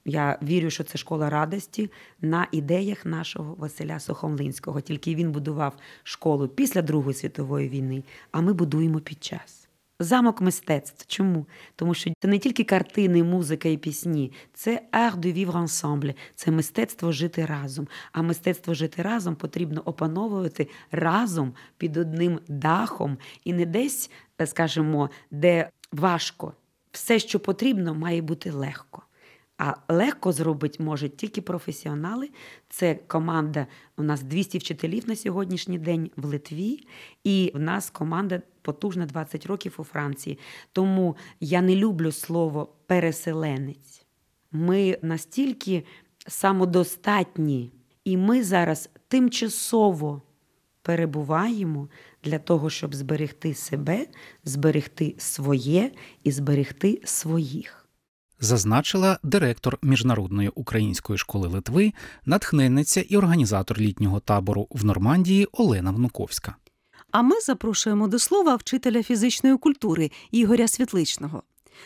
Я 0.05 0.39
вірю, 0.43 0.71
що 0.71 0.85
це 0.85 0.99
школа 0.99 1.31
радості 1.31 1.91
на 2.21 2.47
ідеях 2.53 3.07
нашого 3.07 3.55
Василя 3.59 4.01
Сухомлинського. 4.01 4.81
Тільки 4.81 5.15
він 5.15 5.33
будував 5.33 5.77
школу 6.03 6.49
після 6.49 6.83
Другої 6.83 7.15
світової 7.15 7.69
війни, 7.69 8.05
а 8.31 8.41
ми 8.41 8.53
будуємо 8.53 9.01
під 9.01 9.25
час. 9.25 9.64
Замок 9.99 10.41
мистецтв. 10.41 11.05
Чому? 11.07 11.47
Тому 11.77 11.95
що 11.95 12.11
це 12.23 12.29
не 12.29 12.39
тільки 12.39 12.65
картини, 12.65 13.25
музика 13.25 13.69
і 13.69 13.77
пісні, 13.77 14.33
це 14.55 14.83
art 14.93 15.17
de 15.17 15.47
vivre 15.47 15.63
ensemble, 15.63 16.15
це 16.35 16.51
мистецтво 16.51 17.13
жити 17.13 17.47
разом. 17.47 17.89
А 18.13 18.23
мистецтво 18.23 18.75
жити 18.75 19.03
разом 19.03 19.37
потрібно 19.37 19.83
опановувати 19.85 20.69
разом 20.91 21.55
під 21.79 21.97
одним 21.97 22.41
дахом 22.49 23.19
і 23.45 23.53
не 23.53 23.67
десь, 23.67 24.11
скажімо, 24.45 25.11
де 25.31 25.71
важко. 25.93 26.53
Все, 26.93 27.19
що 27.19 27.41
потрібно, 27.41 27.95
має 27.95 28.23
бути 28.23 28.51
легко. 28.51 29.03
А 29.59 29.75
легко 29.89 30.33
зробити 30.33 30.83
можуть 30.83 31.17
тільки 31.17 31.43
професіонали. 31.43 32.31
Це 32.69 32.95
команда. 32.95 33.67
У 33.97 34.03
нас 34.03 34.23
200 34.23 34.59
вчителів 34.59 35.09
на 35.09 35.17
сьогоднішній 35.17 35.79
день 35.79 36.11
в 36.17 36.25
Литві, 36.25 36.87
і 37.25 37.53
в 37.55 37.61
нас 37.61 37.91
команда 37.91 38.43
потужна 38.63 39.07
20 39.07 39.47
років 39.47 39.75
у 39.79 39.85
Франції. 39.85 40.39
Тому 40.73 41.17
я 41.41 41.63
не 41.63 41.77
люблю 41.77 42.13
слово 42.13 42.69
переселенець. 42.87 44.07
Ми 44.53 44.99
настільки 45.03 45.85
самодостатні, 46.27 47.73
і 48.05 48.17
ми 48.17 48.43
зараз 48.45 48.91
тимчасово 49.09 50.23
перебуваємо 50.83 51.89
для 52.25 52.39
того, 52.39 52.71
щоб 52.71 52.95
зберегти 52.95 53.55
себе, 53.55 54.07
зберегти 54.45 55.15
своє 55.19 55.93
і 56.23 56.31
зберегти 56.31 57.01
своїх 57.05 57.84
зазначила 58.45 59.19
директор 59.23 59.79
міжнародної 59.83 60.49
української 60.49 61.19
школи 61.19 61.49
Литви, 61.49 61.93
натхненниця 62.27 63.01
і 63.01 63.17
організатор 63.17 63.79
літнього 63.79 64.21
табору 64.21 64.67
в 64.71 64.85
Нормандії 64.85 65.49
Олена 65.53 65.91
Внуковська. 65.91 66.57
А 67.11 67.23
ми 67.23 67.41
запрошуємо 67.41 68.09
до 68.09 68.19
слова 68.19 68.57
вчителя 68.57 69.03
фізичної 69.03 69.57
культури 69.57 70.11
Ігоря 70.31 70.69
Світличного. 70.69 71.43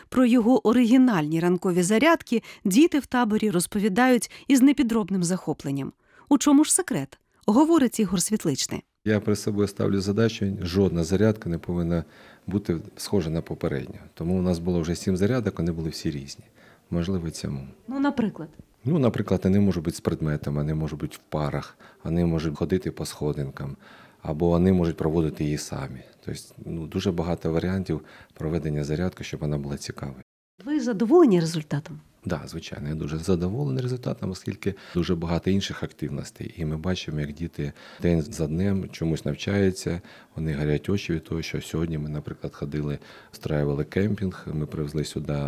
Про 0.09 0.27
його 0.27 0.69
оригінальні 0.69 1.41
ранкові 1.41 1.83
зарядки 1.83 2.43
діти 2.65 2.99
в 2.99 3.07
таборі 3.07 3.51
розповідають 3.51 4.31
із 4.49 4.63
непідробним 4.63 5.25
захопленням. 5.25 5.93
У 6.29 6.39
чому 6.39 6.65
ж 6.65 6.75
секрет? 6.75 7.19
Говорить 7.47 8.01
Ігор 8.01 8.23
Світличний. 8.23 8.85
Я 9.09 9.21
перед 9.21 9.39
собою 9.39 9.69
ставлю 9.69 10.01
задачу, 10.01 10.57
жодна 10.63 11.05
зарядка 11.05 11.51
не 11.51 11.59
повинна 11.59 12.05
бути 12.47 12.79
схожа 12.97 13.31
на 13.31 13.43
попередню. 13.43 13.99
Тому 14.15 14.39
у 14.39 14.43
нас 14.43 14.59
було 14.59 14.81
вже 14.81 14.95
сім 14.95 15.17
зарядок, 15.17 15.59
вони 15.59 15.73
були 15.73 15.91
всі 15.91 16.11
різні. 16.11 16.45
Можливо, 16.91 17.31
цьому. 17.31 17.69
Ну, 17.89 18.01
наприклад. 18.01 18.49
Ну, 18.85 18.99
наприклад, 18.99 19.41
вони 19.45 19.61
можуть 19.61 19.85
бути 19.85 19.97
з 19.97 20.01
предметами, 20.01 20.57
вони 20.57 20.75
можуть 20.75 21.01
бути 21.01 21.17
в 21.17 21.31
парах, 21.31 21.79
вони 22.05 22.27
можуть 22.27 22.59
ходити 22.59 22.91
по 22.91 23.07
сходинкам, 23.07 23.77
або 24.23 24.49
вони 24.49 24.73
можуть 24.73 24.97
проводити 24.97 25.45
її 25.45 25.59
самі. 25.59 26.01
Тобто 26.25 26.41
ну, 26.67 26.87
дуже 26.87 27.13
багато 27.13 27.53
варіантів 27.53 28.01
проведення 28.35 28.85
зарядки, 28.85 29.25
щоб 29.25 29.41
вона 29.41 29.59
була 29.59 29.77
цікавою. 29.77 30.23
Ви 30.65 30.81
задоволені 30.81 31.41
результатом? 31.41 32.01
Да, 32.29 32.43
звичайно, 32.47 32.89
я 32.89 32.95
дуже 32.95 33.19
задоволений 33.19 33.83
результатом, 33.83 34.31
оскільки 34.31 34.75
дуже 34.95 35.15
багато 35.15 35.51
інших 35.51 35.83
активностей. 35.83 36.55
І 36.57 36.65
ми 36.65 36.77
бачимо, 36.77 37.21
як 37.21 37.33
діти 37.33 37.73
день 38.03 38.23
за 38.23 38.47
днем 38.47 38.89
чомусь 38.93 39.25
навчаються, 39.25 40.01
вони 40.37 40.53
гарять 40.53 40.89
очі 40.89 41.13
від 41.13 41.25
того, 41.25 41.43
що 41.43 41.61
сьогодні 41.61 41.99
ми, 41.99 42.09
наприклад, 42.09 42.55
ходили, 42.55 42.99
встраювали 43.33 43.85
кемпінг, 43.85 44.47
ми 44.53 44.67
привезли 44.67 45.05
сюди. 45.05 45.39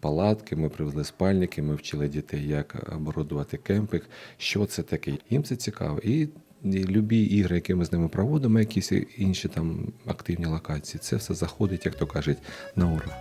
Палатки, 0.00 0.56
ми 0.56 0.68
привезли 0.68 1.04
спальники, 1.04 1.62
ми 1.62 1.74
вчили 1.74 2.08
дітей, 2.08 2.48
як 2.48 2.92
оборудувати 2.96 3.56
кемпінг. 3.56 4.02
Що 4.38 4.66
це 4.66 4.82
таке? 4.82 5.12
Їм 5.30 5.42
це 5.42 5.56
цікаво. 5.56 5.98
І 5.98 6.28
любі 6.64 7.22
ігри, 7.22 7.56
які 7.56 7.74
ми 7.74 7.84
з 7.84 7.92
ними 7.92 8.08
проводимо, 8.08 8.58
якісь 8.58 8.92
інші 9.16 9.48
там 9.48 9.92
активні 10.06 10.46
локації, 10.46 11.00
це 11.02 11.16
все 11.16 11.34
заходить, 11.34 11.86
як 11.86 11.94
то 11.94 12.06
кажуть, 12.06 12.38
на 12.76 12.92
ура. 12.92 13.16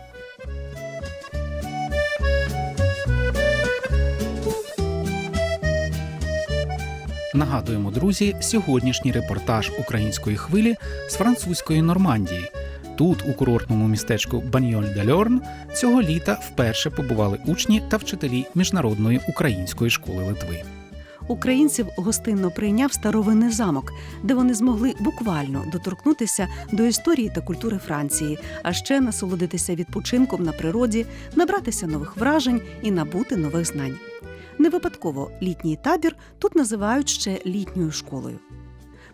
Нагадуємо, 7.40 7.92
друзі, 7.92 8.36
сьогоднішній 8.42 9.12
репортаж 9.12 9.72
української 9.80 10.38
хвилі 10.38 10.76
з 11.10 11.14
французької 11.14 11.82
Нормандії. 11.82 12.52
Тут, 12.98 13.24
у 13.30 13.34
курортному 13.34 13.88
містечку 13.88 14.44
баньоль 14.52 14.84
де 14.96 15.12
льорн 15.12 15.42
цього 15.76 16.02
літа 16.02 16.34
вперше 16.34 16.90
побували 16.90 17.40
учні 17.46 17.82
та 17.90 17.98
вчителі 17.98 18.46
міжнародної 18.56 19.22
української 19.28 19.92
школи 19.92 20.24
Литви. 20.24 20.64
Українців 21.28 21.88
гостинно 21.98 22.52
прийняв 22.52 22.94
старовинний 22.94 23.52
замок, 23.52 23.94
де 24.24 24.34
вони 24.34 24.54
змогли 24.54 24.94
буквально 25.00 25.66
доторкнутися 25.72 26.48
до 26.72 26.84
історії 26.84 27.32
та 27.36 27.42
культури 27.42 27.80
Франції, 27.88 28.40
а 28.64 28.74
ще 28.74 29.02
насолодитися 29.02 29.76
відпочинком 29.76 30.44
на 30.44 30.52
природі, 30.52 31.06
набратися 31.36 31.88
нових 31.88 32.18
вражень 32.18 32.62
і 32.82 32.92
набути 32.92 33.38
нових 33.38 33.66
знань. 33.66 33.96
Не 34.60 34.70
випадково 34.70 35.32
літній 35.42 35.76
табір 35.76 36.16
тут 36.40 36.56
називають 36.56 37.10
ще 37.10 37.42
літньою 37.46 37.92
школою. 37.92 38.40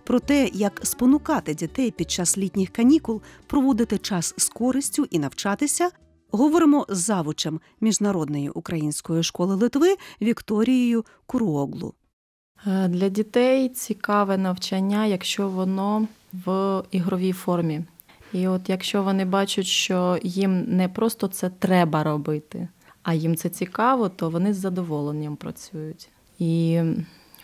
Про 0.04 0.20
те, 0.20 0.50
як 0.54 0.82
спонукати 0.84 1.54
дітей 1.54 1.92
під 1.92 2.12
час 2.12 2.38
літніх 2.38 2.70
канікул, 2.70 3.22
проводити 3.48 3.98
час 3.98 4.34
з 4.38 4.50
користю 4.50 5.08
і 5.10 5.20
навчатися, 5.20 5.90
говоримо 6.32 6.86
з 6.90 6.98
завучем 6.98 7.60
міжнародної 7.82 8.50
української 8.50 9.24
школи 9.24 9.56
Литви 9.56 9.96
Вікторією 10.22 11.06
Куруоглу. 11.26 11.94
Е, 12.68 12.88
для 12.88 13.10
дітей 13.10 13.70
цікаве 13.70 14.38
навчання, 14.38 15.06
якщо 15.06 15.50
воно 15.50 16.08
в 16.46 16.84
ігровій 16.92 17.32
формі. 17.32 17.84
І 18.34 18.48
от 18.48 18.70
якщо 18.70 19.04
вони 19.04 19.26
бачать, 19.26 19.66
що 19.66 20.18
їм 20.24 20.64
не 20.64 20.90
просто 20.90 21.28
це 21.28 21.50
треба 21.50 22.04
робити, 22.04 22.68
а 23.06 23.14
їм 23.14 23.36
це 23.36 23.50
цікаво, 23.50 24.10
то 24.10 24.30
вони 24.30 24.54
з 24.54 24.58
задоволенням 24.58 25.36
працюють 25.36 26.10
і 26.40 26.82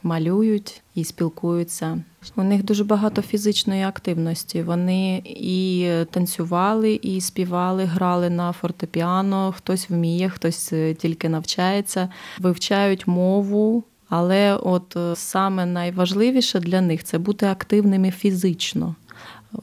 малюють, 0.03 0.81
і 0.95 1.03
спілкуються. 1.03 2.03
У 2.35 2.43
них 2.43 2.63
дуже 2.63 2.83
багато 2.83 3.21
фізичної 3.21 3.83
активності. 3.83 4.63
Вони 4.63 5.23
і 5.25 5.89
танцювали, 6.11 6.99
і 7.01 7.21
співали, 7.21 7.83
грали 7.83 8.29
на 8.29 8.51
фортепіано. 8.51 9.53
Хтось 9.57 9.89
вміє, 9.89 10.29
хтось 10.29 10.73
е, 10.73 10.93
тільки 10.93 11.29
навчається, 11.29 12.09
вивчають 12.39 13.07
мову. 13.07 13.83
Але 14.09 14.55
от 14.55 14.95
е, 14.95 15.15
саме 15.15 15.65
найважливіше 15.65 16.59
для 16.59 16.81
них 16.81 17.03
це 17.03 17.17
бути 17.17 17.45
активними 17.45 18.11
фізично. 18.11 18.95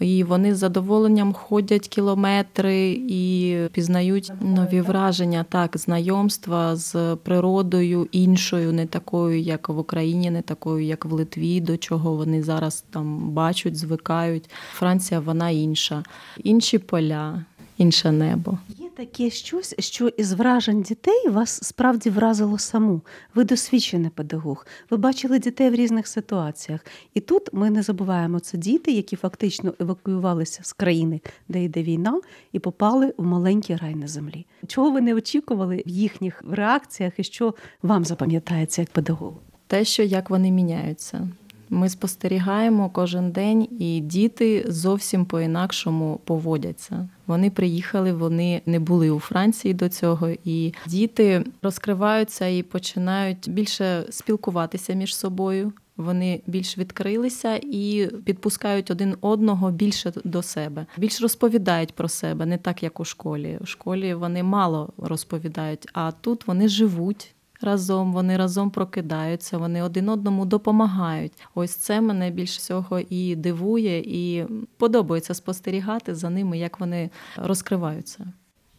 І 0.00 0.24
вони 0.24 0.54
з 0.54 0.58
задоволенням 0.58 1.32
ходять 1.32 1.88
кілометри 1.88 2.90
і 3.08 3.56
пізнають 3.72 4.32
нові 4.40 4.80
враження, 4.80 5.44
так, 5.48 5.76
знайомства 5.76 6.76
з 6.76 7.16
природою 7.16 8.08
іншою, 8.12 8.72
не 8.72 8.86
такою, 8.86 9.40
як 9.40 9.68
в 9.68 9.78
Україні, 9.78 10.30
не 10.30 10.42
такою, 10.42 10.84
як 10.84 11.04
в 11.04 11.12
Литві, 11.12 11.60
до 11.60 11.76
чого 11.76 12.14
вони 12.14 12.42
зараз 12.42 12.84
там 12.90 13.30
бачать, 13.30 13.76
звикають. 13.76 14.50
Франція 14.72 15.20
вона 15.20 15.50
інша, 15.50 16.02
інші 16.44 16.78
поля, 16.78 17.44
інше 17.78 18.12
небо. 18.12 18.58
Таке 18.98 19.30
щось, 19.30 19.74
що 19.78 20.08
із 20.08 20.32
вражень 20.32 20.82
дітей 20.82 21.28
вас 21.28 21.64
справді 21.64 22.10
вразило 22.10 22.58
саму. 22.58 23.00
Ви 23.34 23.44
досвідчений 23.44 24.10
педагог. 24.10 24.66
Ви 24.90 24.96
бачили 24.96 25.38
дітей 25.38 25.70
в 25.70 25.74
різних 25.74 26.06
ситуаціях. 26.06 26.86
І 27.14 27.20
тут 27.20 27.48
ми 27.52 27.70
не 27.70 27.82
забуваємо 27.82 28.40
це 28.40 28.58
діти, 28.58 28.92
які 28.92 29.16
фактично 29.16 29.74
евакуювалися 29.80 30.60
з 30.64 30.72
країни, 30.72 31.20
де 31.48 31.64
йде 31.64 31.82
війна, 31.82 32.20
і 32.52 32.58
попали 32.58 33.14
в 33.16 33.24
маленький 33.24 33.76
рай 33.76 33.94
на 33.94 34.08
землі. 34.08 34.46
Чого 34.66 34.90
ви 34.90 35.00
не 35.00 35.14
очікували 35.14 35.82
в 35.86 35.88
їхніх 35.88 36.42
реакціях, 36.50 37.12
і 37.16 37.24
що 37.24 37.54
вам 37.82 38.04
запам'ятається 38.04 38.82
як 38.82 38.90
педагогу? 38.90 39.36
Те, 39.66 39.84
що 39.84 40.02
як 40.02 40.30
вони 40.30 40.50
міняються. 40.50 41.28
Ми 41.70 41.88
спостерігаємо 41.88 42.90
кожен 42.90 43.30
день, 43.30 43.68
і 43.80 44.00
діти 44.00 44.64
зовсім 44.68 45.24
по-інакшому 45.24 46.20
поводяться. 46.24 47.08
Вони 47.26 47.50
приїхали, 47.50 48.12
вони 48.12 48.62
не 48.66 48.80
були 48.80 49.10
у 49.10 49.18
Франції 49.18 49.74
до 49.74 49.88
цього, 49.88 50.30
і 50.44 50.74
діти 50.86 51.44
розкриваються 51.62 52.46
і 52.46 52.62
починають 52.62 53.48
більше 53.48 54.04
спілкуватися 54.10 54.92
між 54.92 55.16
собою. 55.16 55.72
Вони 55.98 56.40
більш 56.46 56.78
відкрилися 56.78 57.60
і 57.62 58.10
підпускають 58.24 58.90
один 58.90 59.16
одного 59.20 59.70
більше 59.70 60.12
до 60.24 60.42
себе, 60.42 60.86
більш 60.96 61.20
розповідають 61.20 61.94
про 61.94 62.08
себе, 62.08 62.46
не 62.46 62.58
так 62.58 62.82
як 62.82 63.00
у 63.00 63.04
школі. 63.04 63.58
У 63.60 63.66
школі 63.66 64.14
вони 64.14 64.42
мало 64.42 64.92
розповідають, 64.98 65.88
а 65.92 66.12
тут 66.12 66.46
вони 66.46 66.68
живуть 66.68 67.34
разом, 67.60 68.12
вони 68.12 68.36
разом 68.36 68.70
прокидаються, 68.70 69.58
вони 69.58 69.82
один 69.82 70.08
одному 70.08 70.44
допомагають. 70.44 71.32
Ось 71.54 71.74
це 71.74 72.00
мене 72.00 72.30
більш 72.30 72.58
всього 72.58 73.00
і 73.00 73.36
дивує, 73.36 73.98
і 73.98 74.46
подобається 74.76 75.34
спостерігати 75.34 76.14
за 76.14 76.30
ними, 76.30 76.58
як 76.58 76.80
вони 76.80 77.10
розкриваються. 77.36 78.32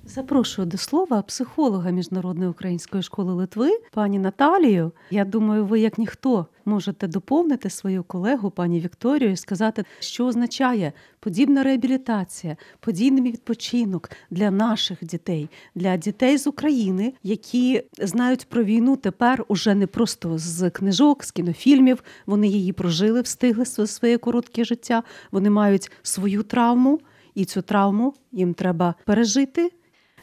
Запрошую 0.10 0.66
до 0.66 0.78
слова 0.78 1.22
психолога 1.22 1.92
Міжнародної 1.92 2.50
української 2.50 3.04
школи 3.04 3.34
Литви, 3.34 3.70
пані 3.92 4.20
Наталію. 4.20 4.92
Я 5.12 5.26
думаю, 5.26 5.66
ви, 5.66 5.80
як 5.80 5.98
ніхто, 5.98 6.46
можете 6.66 7.08
доповнити 7.08 7.70
свою 7.70 8.04
колегу, 8.04 8.52
пані 8.52 8.80
Вікторію, 8.80 9.32
і 9.32 9.36
сказати, 9.36 9.84
що 10.00 10.26
означає 10.26 10.94
подібна 11.20 11.64
реабілітація, 11.64 12.58
подібний 12.80 13.32
відпочинок 13.32 14.10
для 14.30 14.52
наших 14.52 15.06
дітей, 15.06 15.50
для 15.76 15.98
дітей 15.98 16.38
з 16.38 16.48
України, 16.48 17.14
які 17.24 17.84
знають 18.00 18.46
про 18.50 18.64
війну 18.64 18.96
тепер 18.96 19.46
уже 19.48 19.76
не 19.76 19.88
просто 19.88 20.38
з 20.38 20.70
книжок, 20.70 21.24
з 21.24 21.32
кінофільмів. 21.32 22.04
Вони 22.26 22.48
її 22.48 22.74
прожили, 22.74 23.22
встигли 23.22 23.66
своє 23.66 24.18
коротке 24.18 24.64
життя. 24.64 25.04
Вони 25.32 25.50
мають 25.50 25.92
свою 26.04 26.44
травму, 26.44 27.00
і 27.36 27.46
цю 27.46 27.62
травму 27.62 28.14
їм 28.32 28.54
треба 28.54 28.96
пережити. 29.06 29.72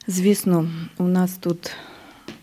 Звісно, 0.08 0.68
у 0.98 1.04
нас 1.04 1.36
тут 1.36 1.72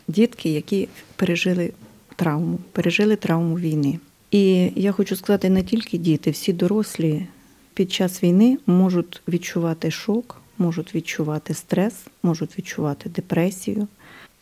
дітки, 0.07 0.49
які 0.49 0.87
пережили 1.15 1.73
травму, 2.15 2.59
пережили 2.71 3.15
травму 3.15 3.59
війни. 3.59 3.99
І 4.31 4.71
я 4.75 4.91
хочу 4.91 5.15
сказати, 5.15 5.49
не 5.49 5.63
тільки 5.63 5.97
діти, 5.97 6.31
всі 6.31 6.53
дорослі 6.53 7.27
під 7.73 7.91
час 7.91 8.23
війни 8.23 8.57
можуть 8.65 9.21
відчувати 9.27 9.91
шок, 9.91 10.41
можуть 10.57 10.95
відчувати 10.95 11.53
стрес, 11.53 11.93
можуть 12.23 12.57
відчувати 12.57 13.09
депресію. 13.09 13.87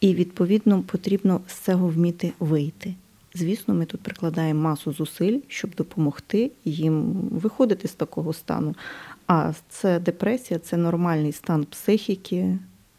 І, 0.02 0.16
відповідно, 0.16 0.82
потрібно 0.82 1.42
з 1.48 1.54
цього 1.54 1.88
вміти 1.88 2.32
вийти. 2.40 2.94
Звісно, 3.34 3.74
ми 3.74 3.86
тут 3.86 4.02
прикладаємо 4.02 4.62
масу 4.62 4.94
зусиль, 4.94 5.40
щоб 5.48 5.76
допомогти 5.76 6.52
їм 6.66 7.04
виходити 7.32 7.88
з 7.88 7.94
такого 7.94 8.34
стану. 8.34 8.76
А 9.28 9.54
це 9.70 10.00
депресія, 10.00 10.60
це 10.60 10.78
нормальний 10.78 11.32
стан 11.32 11.66
психіки, 11.70 12.58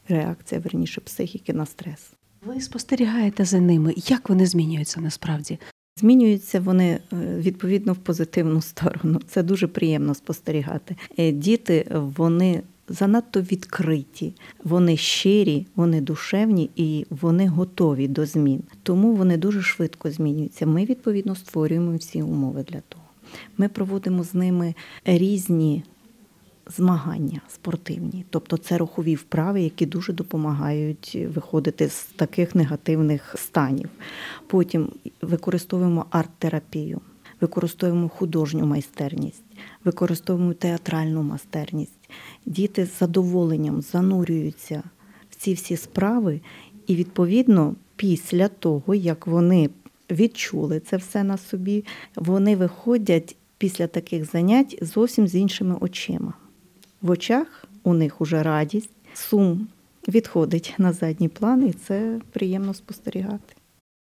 реакція 0.08 0.60
верніше 0.60 1.00
психіки 1.00 1.52
на 1.52 1.66
стрес. 1.66 2.10
Ви 2.46 2.60
спостерігаєте 2.60 3.44
за 3.44 3.60
ними, 3.60 3.94
як 3.96 4.28
вони 4.28 4.46
змінюються 4.46 5.00
насправді? 5.00 5.58
Змінюються 5.96 6.60
вони 6.60 6.88
е, 6.88 7.00
відповідно 7.38 7.92
в 7.92 7.96
позитивну 7.96 8.62
сторону. 8.62 9.20
Це 9.26 9.42
дуже 9.42 9.66
приємно 9.66 10.14
спостерігати. 10.14 10.96
Е, 11.18 11.32
діти 11.32 11.86
вони 11.90 12.62
занадто 12.88 13.40
відкриті, 13.40 14.34
вони 14.64 14.96
щирі, 14.96 15.66
вони 15.76 16.00
душевні 16.00 16.70
і 16.76 17.06
вони 17.10 17.48
готові 17.48 18.08
до 18.08 18.26
змін. 18.26 18.62
Тому 18.82 19.14
вони 19.14 19.36
дуже 19.36 19.62
швидко 19.62 20.10
змінюються. 20.10 20.66
Ми 20.66 20.84
відповідно 20.84 21.34
створюємо 21.34 21.96
всі 21.96 22.22
умови 22.22 22.64
для 22.68 22.80
того. 22.80 23.04
Ми 23.58 23.68
проводимо 23.68 24.24
з 24.24 24.34
ними 24.34 24.74
різні 25.04 25.84
змагання 26.66 27.40
спортивні, 27.48 28.24
тобто 28.30 28.56
це 28.56 28.78
рухові 28.78 29.14
вправи, 29.14 29.62
які 29.62 29.86
дуже 29.86 30.12
допомагають 30.12 31.18
виходити 31.34 31.88
з 31.88 32.04
таких 32.04 32.54
негативних 32.54 33.34
станів. 33.38 33.88
Потім 34.46 34.88
використовуємо 35.22 36.06
арт-терапію, 36.10 37.00
використовуємо 37.40 38.08
художню 38.08 38.66
майстерність, 38.66 39.44
використовуємо 39.84 40.54
театральну 40.54 41.22
майстерність. 41.22 42.10
Діти 42.46 42.86
з 42.86 42.98
задоволенням 42.98 43.82
занурюються 43.82 44.82
в 45.30 45.34
ці 45.36 45.54
всі 45.54 45.76
справи, 45.76 46.40
і 46.86 46.94
відповідно 46.94 47.74
після 47.96 48.48
того, 48.48 48.94
як 48.94 49.26
вони 49.26 49.70
відчули 50.10 50.80
це 50.80 50.96
все 50.96 51.24
на 51.24 51.38
собі, 51.38 51.84
вони 52.16 52.56
виходять 52.56 53.36
після 53.58 53.86
таких 53.86 54.30
занять 54.30 54.78
зовсім 54.82 55.28
з 55.28 55.34
іншими 55.34 55.76
очима. 55.80 56.34
В 57.02 57.10
очах 57.10 57.64
у 57.82 57.94
них 57.94 58.20
уже 58.20 58.42
радість, 58.42 58.90
сум 59.14 59.68
відходить 60.08 60.74
на 60.78 60.92
задній 60.92 61.28
план, 61.28 61.68
і 61.68 61.72
це 61.72 62.20
приємно 62.32 62.74
спостерігати. 62.74 63.54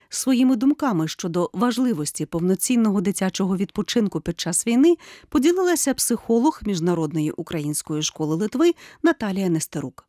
Своїми 0.08 0.56
думками 0.56 1.08
щодо 1.08 1.50
важливості 1.52 2.26
повноцінного 2.26 3.00
дитячого 3.00 3.56
відпочинку 3.56 4.20
під 4.20 4.40
час 4.40 4.66
війни 4.66 4.96
поділилася 5.28 5.94
психолог 5.94 6.60
Міжнародної 6.66 7.30
української 7.30 8.02
школи 8.02 8.36
Литви 8.36 8.72
Наталія 9.02 9.48
Нестерук. 9.48 10.08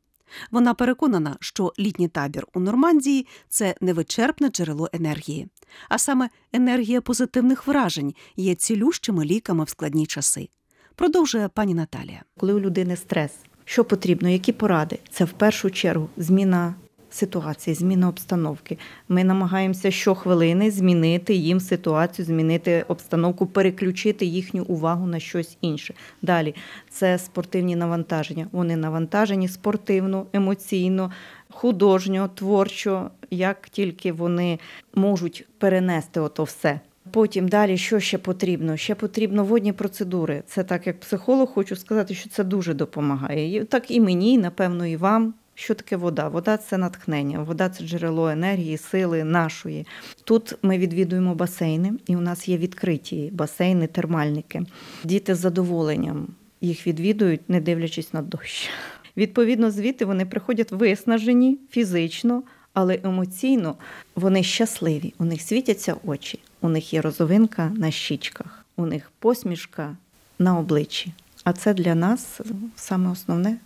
Вона 0.51 0.73
переконана, 0.73 1.37
що 1.39 1.73
літній 1.79 2.07
табір 2.07 2.47
у 2.53 2.59
Нормандії 2.59 3.27
це 3.49 3.75
невичерпне 3.81 4.49
джерело 4.49 4.89
енергії, 4.93 5.47
а 5.89 5.97
саме 5.97 6.29
енергія 6.53 7.01
позитивних 7.01 7.67
вражень 7.67 8.13
є 8.35 8.55
цілющими 8.55 9.25
ліками 9.25 9.63
в 9.63 9.69
складні 9.69 10.05
часи. 10.05 10.49
Продовжує 10.95 11.47
пані 11.47 11.73
Наталія. 11.73 12.21
Коли 12.38 12.53
у 12.53 12.60
людини 12.60 12.95
стрес, 12.95 13.32
що 13.65 13.86
потрібно, 13.86 14.29
які 14.29 14.51
поради? 14.51 14.99
Це 15.10 15.25
в 15.25 15.32
першу 15.32 15.71
чергу 15.71 16.10
зміна 16.17 16.75
ситуації, 17.10 17.73
зміна 17.73 18.08
обстановки. 18.08 18.77
Ми 19.10 19.23
намагаємося 19.23 19.91
щохвилини 19.91 20.71
змінити 20.71 21.34
їм 21.34 21.60
ситуацію, 21.60 22.25
змінити 22.25 22.86
обстановку, 22.88 23.45
переключити 23.45 24.25
їхню 24.25 24.63
увагу 24.63 25.08
на 25.08 25.19
щось 25.19 25.58
інше. 25.62 25.93
Далі 26.21 26.56
це 26.89 27.17
спортивні 27.17 27.75
навантаження. 27.75 28.47
Вони 28.51 28.75
навантажені 28.75 29.47
спортивно, 29.47 30.25
емоційно, 30.34 31.12
художньо, 31.49 32.29
творчо, 32.36 33.10
як 33.32 33.69
тільки 33.69 34.12
вони 34.12 34.60
можуть 34.95 35.47
перенести 35.58 36.19
ото 36.19 36.43
все. 36.43 36.79
Потім 37.13 37.47
далі, 37.47 37.78
що 37.78 37.99
ще 37.99 38.17
потрібно? 38.17 38.78
Ще 38.78 38.95
потрібно 38.95 39.43
водні 39.43 39.73
процедури. 39.73 40.43
Це 40.47 40.63
так, 40.63 40.88
як 40.88 40.99
психолог, 40.99 41.49
хочу 41.54 41.76
сказати, 41.76 42.15
що 42.15 42.30
це 42.30 42.43
дуже 42.43 42.73
допомагає. 42.73 43.65
Так 43.65 43.91
і 43.91 43.99
мені, 43.99 44.38
напевно, 44.38 44.86
і 44.86 44.95
вам. 44.95 45.34
Що 45.56 45.73
таке 45.73 45.95
вода? 45.95 46.28
Вода 46.28 46.58
це 46.58 46.78
натхнення, 46.78 47.43
вода 47.43 47.69
це 47.69 47.84
джерело 47.84 48.30
енергії, 48.30 48.78
сили 48.78 49.23
нашої. 49.23 49.86
Тут 50.23 50.56
ми 50.62 50.78
відвідуємо 50.78 51.36
басейни, 51.36 51.93
і 52.08 52.15
у 52.15 52.21
нас 52.21 52.49
є 52.49 52.58
відкриті 52.58 53.30
басейни, 53.34 53.88
термальники. 53.88 54.65
Діти 55.04 55.36
з 55.36 55.39
задоволенням 55.39 56.28
їх 56.62 56.88
відвідують, 56.88 57.49
не 57.49 57.62
дивлячись 57.62 58.13
на 58.13 58.21
дощ. 58.21 58.69
Відповідно, 59.17 59.71
звідти 59.71 60.06
вони 60.06 60.26
приходять 60.26 60.71
виснажені 60.71 61.60
фізично, 61.69 62.43
але 62.73 62.99
емоційно 63.04 63.76
вони 64.15 64.43
щасливі, 64.43 65.13
у 65.19 65.26
них 65.26 65.41
світяться 65.41 65.95
очі, 66.06 66.39
у 66.63 66.69
них 66.69 66.93
є 66.93 67.02
розовинка 67.02 67.71
на 67.76 67.91
щічках, 67.91 68.65
у 68.76 68.86
них 68.86 69.12
посмішка 69.19 69.95
на 70.39 70.60
обличчі. 70.60 71.13
А 71.43 71.54
це 71.54 71.73
для 71.73 71.95
нас 71.95 72.41
саме 72.76 73.12
основне. 73.12 73.58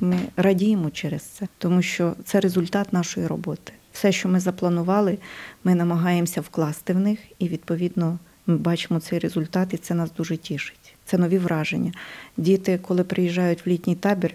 Ми 0.00 0.18
радіємо 0.36 0.90
через 0.90 1.22
це, 1.22 1.48
тому 1.58 1.82
що 1.82 2.14
це 2.24 2.40
результат 2.40 2.92
нашої 2.92 3.26
роботи. 3.26 3.72
Все, 3.92 4.12
що 4.12 4.28
ми 4.28 4.40
запланували, 4.40 5.18
ми 5.64 5.74
намагаємося 5.74 6.40
вкласти 6.40 6.92
в 6.92 6.98
них, 6.98 7.18
і 7.38 7.48
відповідно 7.48 8.18
ми 8.46 8.56
бачимо 8.56 9.00
цей 9.00 9.18
результат, 9.18 9.74
і 9.74 9.76
це 9.76 9.94
нас 9.94 10.10
дуже 10.16 10.36
тішить. 10.36 10.94
Це 11.04 11.18
нові 11.18 11.38
враження. 11.38 11.92
Діти, 12.36 12.78
коли 12.82 13.04
приїжджають 13.04 13.66
в 13.66 13.68
літній 13.68 13.94
табір, 13.94 14.34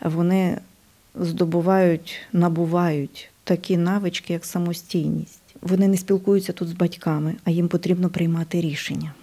вони 0.00 0.58
здобувають, 1.14 2.20
набувають 2.32 3.30
такі 3.44 3.76
навички, 3.76 4.32
як 4.32 4.44
самостійність. 4.44 5.39
Вони 5.62 5.88
не 5.88 5.96
спілкуються 5.96 6.52
тут 6.52 6.68
з 6.68 6.72
батьками, 6.72 7.34
а 7.44 7.50
їм 7.50 7.68
потрібно 7.68 8.08
приймати 8.08 8.60
рішення. 8.60 9.14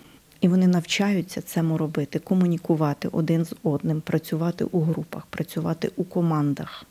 І 0.41 0.47
вони 0.47 0.67
навчаються 0.67 1.41
цьому 1.41 1.77
робити, 1.77 2.19
комунікувати 2.19 3.07
один 3.07 3.45
з 3.45 3.55
одним, 3.63 4.01
працювати 4.01 4.63
у 4.63 4.81
групах, 4.81 5.25
працювати 5.25 5.91
у 5.95 6.03
командах. 6.03 6.85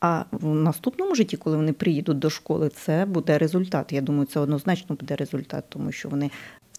А 0.00 0.24
в 0.32 0.46
наступному 0.46 1.14
житті, 1.14 1.36
коли 1.36 1.56
вони 1.56 1.72
приїдуть 1.72 2.18
до 2.18 2.30
школи, 2.30 2.68
це 2.68 3.04
буде 3.04 3.38
результат. 3.38 3.92
Я 3.92 4.00
думаю, 4.00 4.26
це 4.26 4.40
однозначно 4.40 4.96
буде 4.96 5.16
результат, 5.16 5.64
тому 5.68 5.92
що 5.92 6.08
вони 6.08 6.30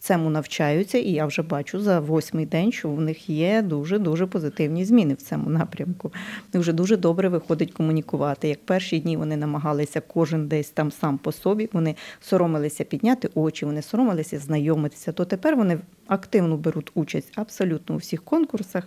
цьому 0.03 0.29
навчаються, 0.29 0.97
і 0.97 1.11
я 1.11 1.25
вже 1.25 1.41
бачу 1.41 1.79
за 1.79 1.99
восьмий 1.99 2.45
день, 2.45 2.71
що 2.71 2.89
в 2.89 3.01
них 3.01 3.29
є 3.29 3.61
дуже 3.61 3.99
дуже 3.99 4.25
позитивні 4.25 4.85
зміни 4.85 5.13
в 5.13 5.21
цьому 5.21 5.49
напрямку. 5.49 6.13
І 6.53 6.57
вже 6.57 6.73
дуже 6.73 6.97
добре 6.97 7.29
виходить 7.29 7.73
комунікувати. 7.73 8.47
Як 8.47 8.65
перші 8.65 8.99
дні 8.99 9.17
вони 9.17 9.37
намагалися 9.37 10.01
кожен 10.01 10.47
десь 10.47 10.69
там 10.69 10.91
сам 10.91 11.17
по 11.17 11.31
собі, 11.31 11.69
вони 11.73 11.95
соромилися 12.21 12.83
підняти 12.83 13.29
очі, 13.35 13.65
вони 13.65 13.81
соромилися 13.81 14.39
знайомитися. 14.39 15.11
То 15.11 15.25
тепер 15.25 15.55
вони 15.55 15.79
активно 16.07 16.57
беруть 16.57 16.91
участь 16.93 17.31
абсолютно 17.35 17.95
у 17.95 17.97
всіх 17.97 18.23
конкурсах. 18.23 18.83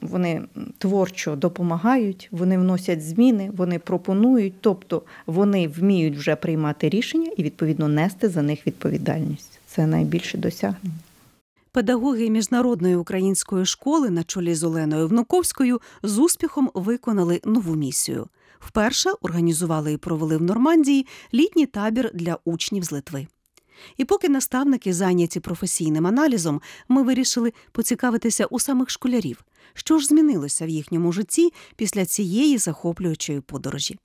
Вони 0.00 0.42
творчо 0.78 1.36
допомагають, 1.36 2.28
вони 2.30 2.58
вносять 2.58 3.02
зміни, 3.02 3.50
вони 3.56 3.78
пропонують, 3.78 4.54
тобто 4.60 5.02
вони 5.26 5.68
вміють 5.68 6.16
вже 6.16 6.36
приймати 6.36 6.88
рішення 6.88 7.30
і 7.36 7.42
відповідно 7.42 7.88
нести 7.88 8.28
за 8.28 8.42
них 8.42 8.66
відповідальність. 8.66 9.57
Це 9.78 9.86
найбільше 9.86 10.38
досягнення. 10.38 10.96
Педагоги 11.72 12.30
міжнародної 12.30 12.96
української 12.96 13.66
школи 13.66 14.10
на 14.10 14.24
чолі 14.24 14.54
з 14.54 14.64
Оленою 14.64 15.08
Внуковською 15.08 15.80
з 16.02 16.18
успіхом 16.18 16.70
виконали 16.74 17.40
нову 17.44 17.74
місію. 17.74 18.26
Вперше 18.60 19.10
організували 19.20 19.92
і 19.92 19.96
провели 19.96 20.36
в 20.36 20.42
Нормандії 20.42 21.06
літній 21.34 21.66
табір 21.66 22.10
для 22.14 22.38
учнів 22.44 22.84
з 22.84 22.92
Литви. 22.92 23.26
І 23.96 24.04
поки 24.04 24.28
наставники 24.28 24.92
зайняті 24.92 25.40
професійним 25.40 26.06
аналізом, 26.06 26.60
ми 26.88 27.02
вирішили 27.02 27.52
поцікавитися 27.72 28.46
у 28.46 28.60
самих 28.60 28.90
школярів, 28.90 29.44
що 29.74 29.98
ж 29.98 30.06
змінилося 30.06 30.66
в 30.66 30.68
їхньому 30.68 31.12
житті 31.12 31.52
після 31.76 32.06
цієї 32.06 32.58
захоплюючої 32.58 33.40
подорожі. 33.40 33.98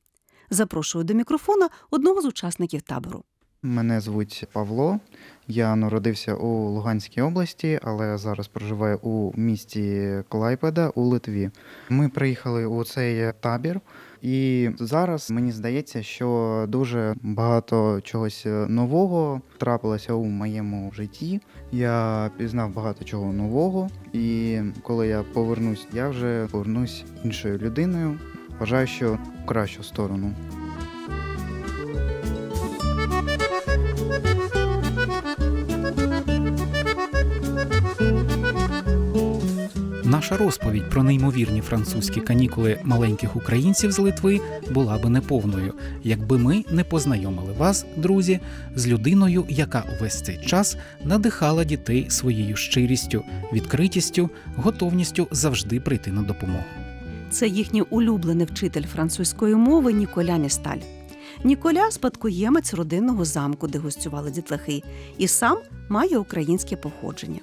Запрошую 0.50 1.04
до 1.04 1.14
мікрофона 1.14 1.70
одного 1.92 2.22
з 2.22 2.26
учасників 2.26 2.82
табору. 2.82 3.24
Мене 3.66 4.02
звуть 4.02 4.46
Павло. 4.54 5.00
Я 5.48 5.76
народився 5.76 6.36
у 6.36 6.70
Луганській 6.70 7.22
області, 7.22 7.80
але 7.84 8.18
зараз 8.18 8.48
проживаю 8.48 8.98
у 8.98 9.32
місті 9.36 10.12
Клайпеда 10.30 10.90
у 10.90 11.04
Литві. 11.04 11.50
Ми 11.90 12.10
приїхали 12.10 12.66
у 12.66 12.84
цей 12.84 13.34
табір, 13.40 13.82
і 14.22 14.70
зараз 14.80 15.32
мені 15.32 15.52
здається, 15.52 16.04
що 16.04 16.66
дуже 16.70 17.16
багато 17.22 18.02
чогось 18.02 18.46
нового 18.68 19.42
трапилося 19.58 20.14
у 20.14 20.26
моєму 20.26 20.92
житті. 20.94 21.42
Я 21.72 22.30
пізнав 22.38 22.74
багато 22.74 23.06
чого 23.06 23.34
нового, 23.34 23.90
і 24.14 24.60
коли 24.82 25.08
я 25.08 25.24
повернусь, 25.34 25.88
я 25.94 26.10
вже 26.10 26.48
повернусь 26.52 27.06
іншою 27.24 27.58
людиною. 27.58 28.20
Вважаю, 28.60 28.88
що 28.88 29.18
в 29.44 29.46
кращу 29.46 29.84
сторону. 29.84 30.34
Наша 40.14 40.38
розповідь 40.38 40.90
про 40.90 41.04
неймовірні 41.04 41.62
французькі 41.62 42.22
канікули 42.22 42.80
маленьких 42.84 43.36
українців 43.36 43.92
з 43.92 44.00
Литви 44.00 44.42
була 44.72 44.98
би 44.98 45.10
неповною, 45.10 45.74
якби 46.04 46.38
ми 46.38 46.64
не 46.72 46.84
познайомили 46.84 47.54
вас, 47.54 47.86
друзі, 47.98 48.40
з 48.76 48.88
людиною, 48.88 49.46
яка 49.50 49.84
увесь 49.98 50.22
цей 50.22 50.38
час 50.46 50.78
надихала 51.04 51.64
дітей 51.64 52.10
своєю 52.10 52.56
щирістю, 52.56 53.24
відкритістю, 53.54 54.30
готовністю 54.56 55.28
завжди 55.32 55.80
прийти 55.80 56.12
на 56.12 56.22
допомогу. 56.22 56.64
Це 57.32 57.48
їхній 57.48 57.82
улюблений 57.82 58.46
вчитель 58.46 58.84
французької 58.84 59.56
мови 59.56 59.94
Ніколя 59.94 60.38
Місталь. 60.38 60.80
Ніколя 61.44 61.92
спадкоємець 61.92 62.74
родинного 62.74 63.26
замку, 63.26 63.68
де 63.68 63.80
гостювали 63.80 64.32
дітлахи, 64.32 64.84
і 65.18 65.28
сам 65.28 65.58
має 65.90 66.18
українське 66.18 66.76
походження. 66.76 67.40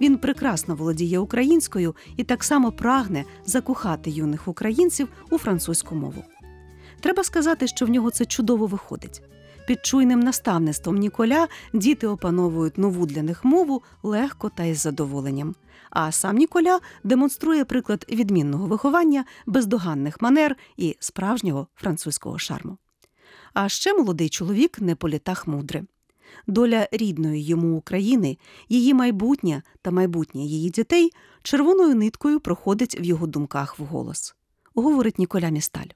Він 0.00 0.18
прекрасно 0.18 0.74
володіє 0.74 1.18
українською 1.18 1.96
і 2.16 2.24
так 2.24 2.44
само 2.44 2.72
прагне 2.72 3.24
закохати 3.44 4.10
юних 4.10 4.48
українців 4.48 5.08
у 5.30 5.38
французьку 5.38 5.94
мову. 5.94 6.24
Треба 7.00 7.24
сказати, 7.24 7.66
що 7.66 7.86
в 7.86 7.88
нього 7.88 8.10
це 8.10 8.24
чудово 8.24 8.66
виходить. 8.66 9.22
Під 9.66 9.86
чуйним 9.86 10.20
наставництвом 10.20 10.96
Ніколя 10.96 11.48
діти 11.72 12.06
опановують 12.06 12.78
нову 12.78 13.06
для 13.06 13.22
них 13.22 13.44
мову 13.44 13.82
легко 14.02 14.48
та 14.48 14.64
із 14.64 14.80
задоволенням. 14.80 15.54
А 15.90 16.12
сам 16.12 16.36
Ніколя 16.36 16.80
демонструє 17.04 17.64
приклад 17.64 18.04
відмінного 18.08 18.66
виховання, 18.66 19.24
бездоганних 19.46 20.22
манер 20.22 20.56
і 20.76 20.96
справжнього 21.00 21.66
французького 21.74 22.38
шарму. 22.38 22.78
А 23.54 23.68
ще 23.68 23.94
молодий 23.94 24.28
чоловік 24.28 24.80
не 24.80 24.94
по 24.94 25.08
літах 25.08 25.46
мудре. 25.46 25.84
Доля 26.46 26.88
рідної 26.92 27.44
йому 27.44 27.76
України, 27.76 28.38
її 28.68 28.94
майбутнє 28.94 29.62
та 29.82 29.90
майбутнє 29.90 30.42
її 30.42 30.70
дітей 30.70 31.10
червоною 31.42 31.94
ниткою 31.94 32.40
проходить 32.40 33.00
в 33.00 33.04
його 33.04 33.26
думках 33.26 33.78
вголос. 33.78 34.34
Говорить 34.74 35.18
Ніколя 35.18 35.48
Місталь. 35.48 35.88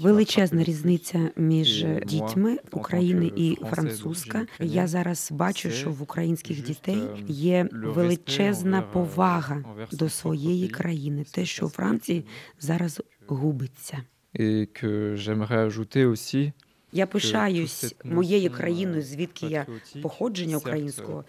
Величезна 0.00 0.64
різниця 0.64 1.30
між 1.36 1.86
дітьми 2.06 2.58
України 2.72 3.32
і 3.36 3.58
французька. 3.70 4.46
Я 4.60 4.86
зараз 4.86 5.32
бачу, 5.32 5.70
що 5.70 5.90
в 5.90 6.02
українських 6.02 6.62
дітей 6.62 7.02
є 7.28 7.68
величезна 7.72 8.82
повага 8.82 9.64
до 9.92 10.08
своєї 10.08 10.68
країни, 10.68 11.24
те, 11.32 11.44
що 11.44 11.66
у 11.66 11.68
Франції 11.68 12.24
зараз 12.60 13.02
губиться. 13.26 14.02
Et 14.34 14.68
que 14.72 15.14
j'aimerais 15.16 15.58
ajouter 15.58 16.04
aussi 16.04 16.52
Я 16.92 17.06
пишаюсь 17.06 17.94
моєю 18.04 18.50
країною, 18.50 19.00
euh, 19.00 19.04
звідки 19.04 19.46
я 19.46 19.66
походження 20.02 20.56
українського. 20.56 21.24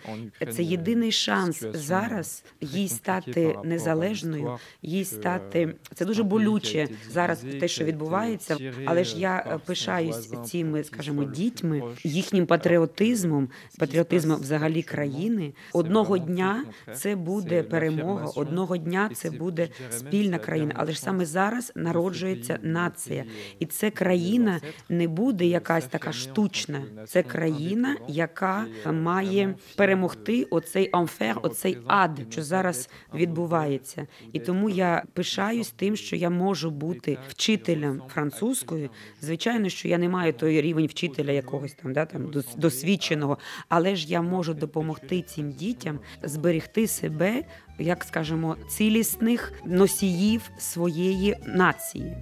Це 0.51 0.63
єдиний 0.63 1.11
шанс 1.11 1.63
зараз 1.73 2.43
їй 2.61 2.87
стати 2.87 3.55
незалежною, 3.63 4.57
їй 4.81 5.05
стати 5.05 5.65
euh, 5.65 5.73
це 5.95 6.05
дуже 6.05 6.23
болюче 6.23 6.87
зараз 7.09 7.45
те, 7.59 7.67
що 7.67 7.85
відбувається. 7.85 8.57
Але 8.85 9.03
ж 9.03 9.15
euh, 9.15 9.19
я 9.19 9.37
е, 9.47 9.59
пишаюсь 9.65 10.31
цими, 10.45 10.83
скажімо, 10.83 11.23
дітьми, 11.23 11.83
їхнім 12.03 12.45
патріотизмом, 12.45 13.49
патріотизмом 13.79 14.39
взагалі 14.41 14.83
країни. 14.83 15.53
Одного 15.73 16.17
дня 16.17 16.65
це 16.95 17.15
буде 17.15 17.63
перемога, 17.63 18.25
одного 18.35 18.77
дня 18.77 19.09
це 19.13 19.31
буде 19.31 19.69
спільна 19.89 20.39
країна. 20.39 20.73
Але 20.75 20.91
ж 20.91 21.01
саме 21.01 21.25
зараз 21.25 21.71
народжується 21.75 22.59
нація, 22.61 23.25
і 23.59 23.65
це 23.65 23.91
країна 23.91 24.61
не 24.89 25.07
буде 25.07 25.46
якась 25.47 25.85
така 25.85 26.11
штучна. 26.11 26.83
Це 27.07 27.23
країна, 27.23 27.97
яка 28.07 28.65
має 28.85 29.55
перемогти 29.75 30.43
оцей 30.43 30.89
амфер, 30.91 31.39
оцей 31.41 31.77
ад, 31.87 32.19
що 32.29 32.43
зараз 32.43 32.89
відбувається. 33.13 34.07
І 34.33 34.39
тому 34.39 34.69
я 34.69 35.03
пишаюсь 35.13 35.71
тим, 35.71 35.95
що 35.95 36.15
я 36.15 36.29
можу 36.29 36.71
бути 36.71 37.17
вчителем 37.27 38.01
французькою. 38.13 38.89
Звичайно, 39.21 39.69
що 39.69 39.87
я 39.87 39.97
не 39.97 40.09
маю 40.09 40.33
той 40.33 40.61
рівень 40.61 40.85
вчителя 40.87 41.31
якогось 41.31 41.73
там, 41.73 41.93
да 41.93 42.05
там 42.05 42.31
досвідченого, 42.57 43.37
але 43.69 43.95
ж 43.95 44.07
я 44.07 44.21
можу 44.21 44.53
допомогти 44.53 45.21
цим 45.21 45.51
дітям 45.51 45.99
зберегти 46.23 46.87
себе, 46.87 47.43
як 47.79 48.03
скажемо, 48.03 48.55
цілісних 48.69 49.53
носіїв 49.65 50.51
своєї 50.57 51.35
нації. 51.45 52.17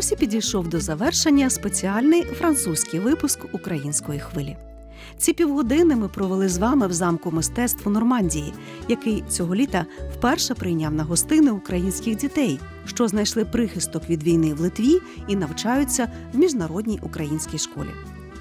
Ось 0.00 0.12
і 0.12 0.16
підійшов 0.16 0.68
до 0.68 0.80
завершення 0.80 1.50
спеціальний 1.50 2.22
французький 2.22 3.00
випуск 3.00 3.38
української 3.52 4.20
хвилі. 4.20 4.56
Ці 5.18 5.32
півгодини 5.32 5.96
ми 5.96 6.08
провели 6.08 6.48
з 6.48 6.58
вами 6.58 6.86
в 6.86 6.92
замку 6.92 7.30
мистецтв 7.30 7.90
Нормандії, 7.90 8.52
який 8.88 9.24
цього 9.28 9.54
літа 9.54 9.86
вперше 10.16 10.54
прийняв 10.54 10.92
на 10.92 11.04
гостини 11.04 11.50
українських 11.50 12.16
дітей, 12.16 12.60
що 12.86 13.08
знайшли 13.08 13.44
прихисток 13.44 14.10
від 14.10 14.22
війни 14.22 14.54
в 14.54 14.60
Литві 14.60 15.00
і 15.28 15.36
навчаються 15.36 16.12
в 16.32 16.38
міжнародній 16.38 16.98
українській 17.02 17.58
школі. 17.58 17.90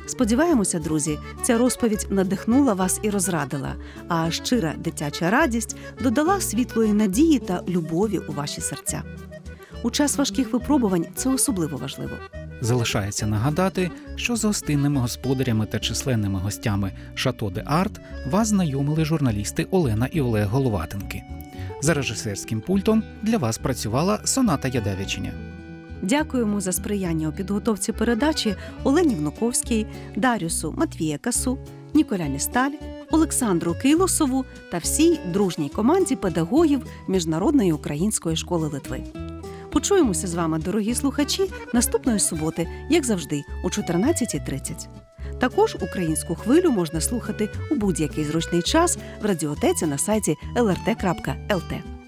Сподіваємося, 0.07 0.79
друзі, 0.79 1.19
ця 1.43 1.57
розповідь 1.57 2.07
надихнула 2.09 2.73
вас 2.73 2.99
і 3.03 3.09
розрадила, 3.09 3.75
а 4.07 4.31
щира 4.31 4.73
дитяча 4.77 5.29
радість 5.29 5.75
додала 6.01 6.41
світлої 6.41 6.93
надії 6.93 7.39
та 7.39 7.63
любові 7.67 8.19
у 8.29 8.33
ваші 8.33 8.61
серця. 8.61 9.03
У 9.83 9.91
час 9.91 10.17
важких 10.17 10.53
випробувань 10.53 11.05
це 11.15 11.29
особливо 11.29 11.77
важливо. 11.77 12.11
Залишається 12.61 13.27
нагадати, 13.27 13.91
що 14.15 14.35
з 14.35 14.45
гостинними 14.45 15.01
господарями 15.01 15.65
та 15.65 15.79
численними 15.79 16.39
гостями 16.39 16.91
Шато 17.15 17.49
де 17.49 17.63
Арт 17.65 18.01
вас 18.31 18.47
знайомили 18.47 19.05
журналісти 19.05 19.67
Олена 19.71 20.07
і 20.11 20.21
Олег 20.21 20.47
Головатенки. 20.47 21.23
За 21.81 21.93
режисерським 21.93 22.61
пультом 22.61 23.03
для 23.21 23.37
вас 23.37 23.57
працювала 23.57 24.19
Соната 24.23 24.67
Ядевичиня. 24.67 25.33
Дякуємо 26.01 26.61
за 26.61 26.71
сприяння 26.71 27.29
у 27.29 27.31
підготовці 27.31 27.91
передачі 27.91 28.55
Олені 28.83 29.15
Внуковській, 29.15 29.85
Дарюсу 30.15 30.73
Матвієкасу, 30.77 31.57
Ніколя 31.93 32.25
Місталь, 32.25 32.71
Олександру 33.11 33.75
Килосову 33.81 34.45
та 34.71 34.77
всій 34.77 35.19
дружній 35.33 35.69
команді 35.69 36.15
педагогів 36.15 36.85
Міжнародної 37.07 37.71
української 37.71 38.35
школи 38.35 38.67
Литви. 38.67 39.28
Почуємося 39.71 40.27
з 40.27 40.34
вами, 40.34 40.60
дорогі 40.60 40.95
слухачі, 40.95 41.51
наступної 41.73 42.19
суботи, 42.19 42.67
як 42.89 43.05
завжди, 43.05 43.43
о 43.63 43.67
14.30. 43.67 44.88
Також 45.39 45.77
українську 45.82 46.36
хвилю 46.36 46.71
можна 46.71 47.01
слухати 47.01 47.49
у 47.71 47.75
будь-який 47.75 48.23
зручний 48.23 48.62
час 48.62 48.97
в 49.21 49.25
радіотеці 49.25 49.86
на 49.86 49.97
сайті 49.97 50.36
lrt.lt. 50.55 51.98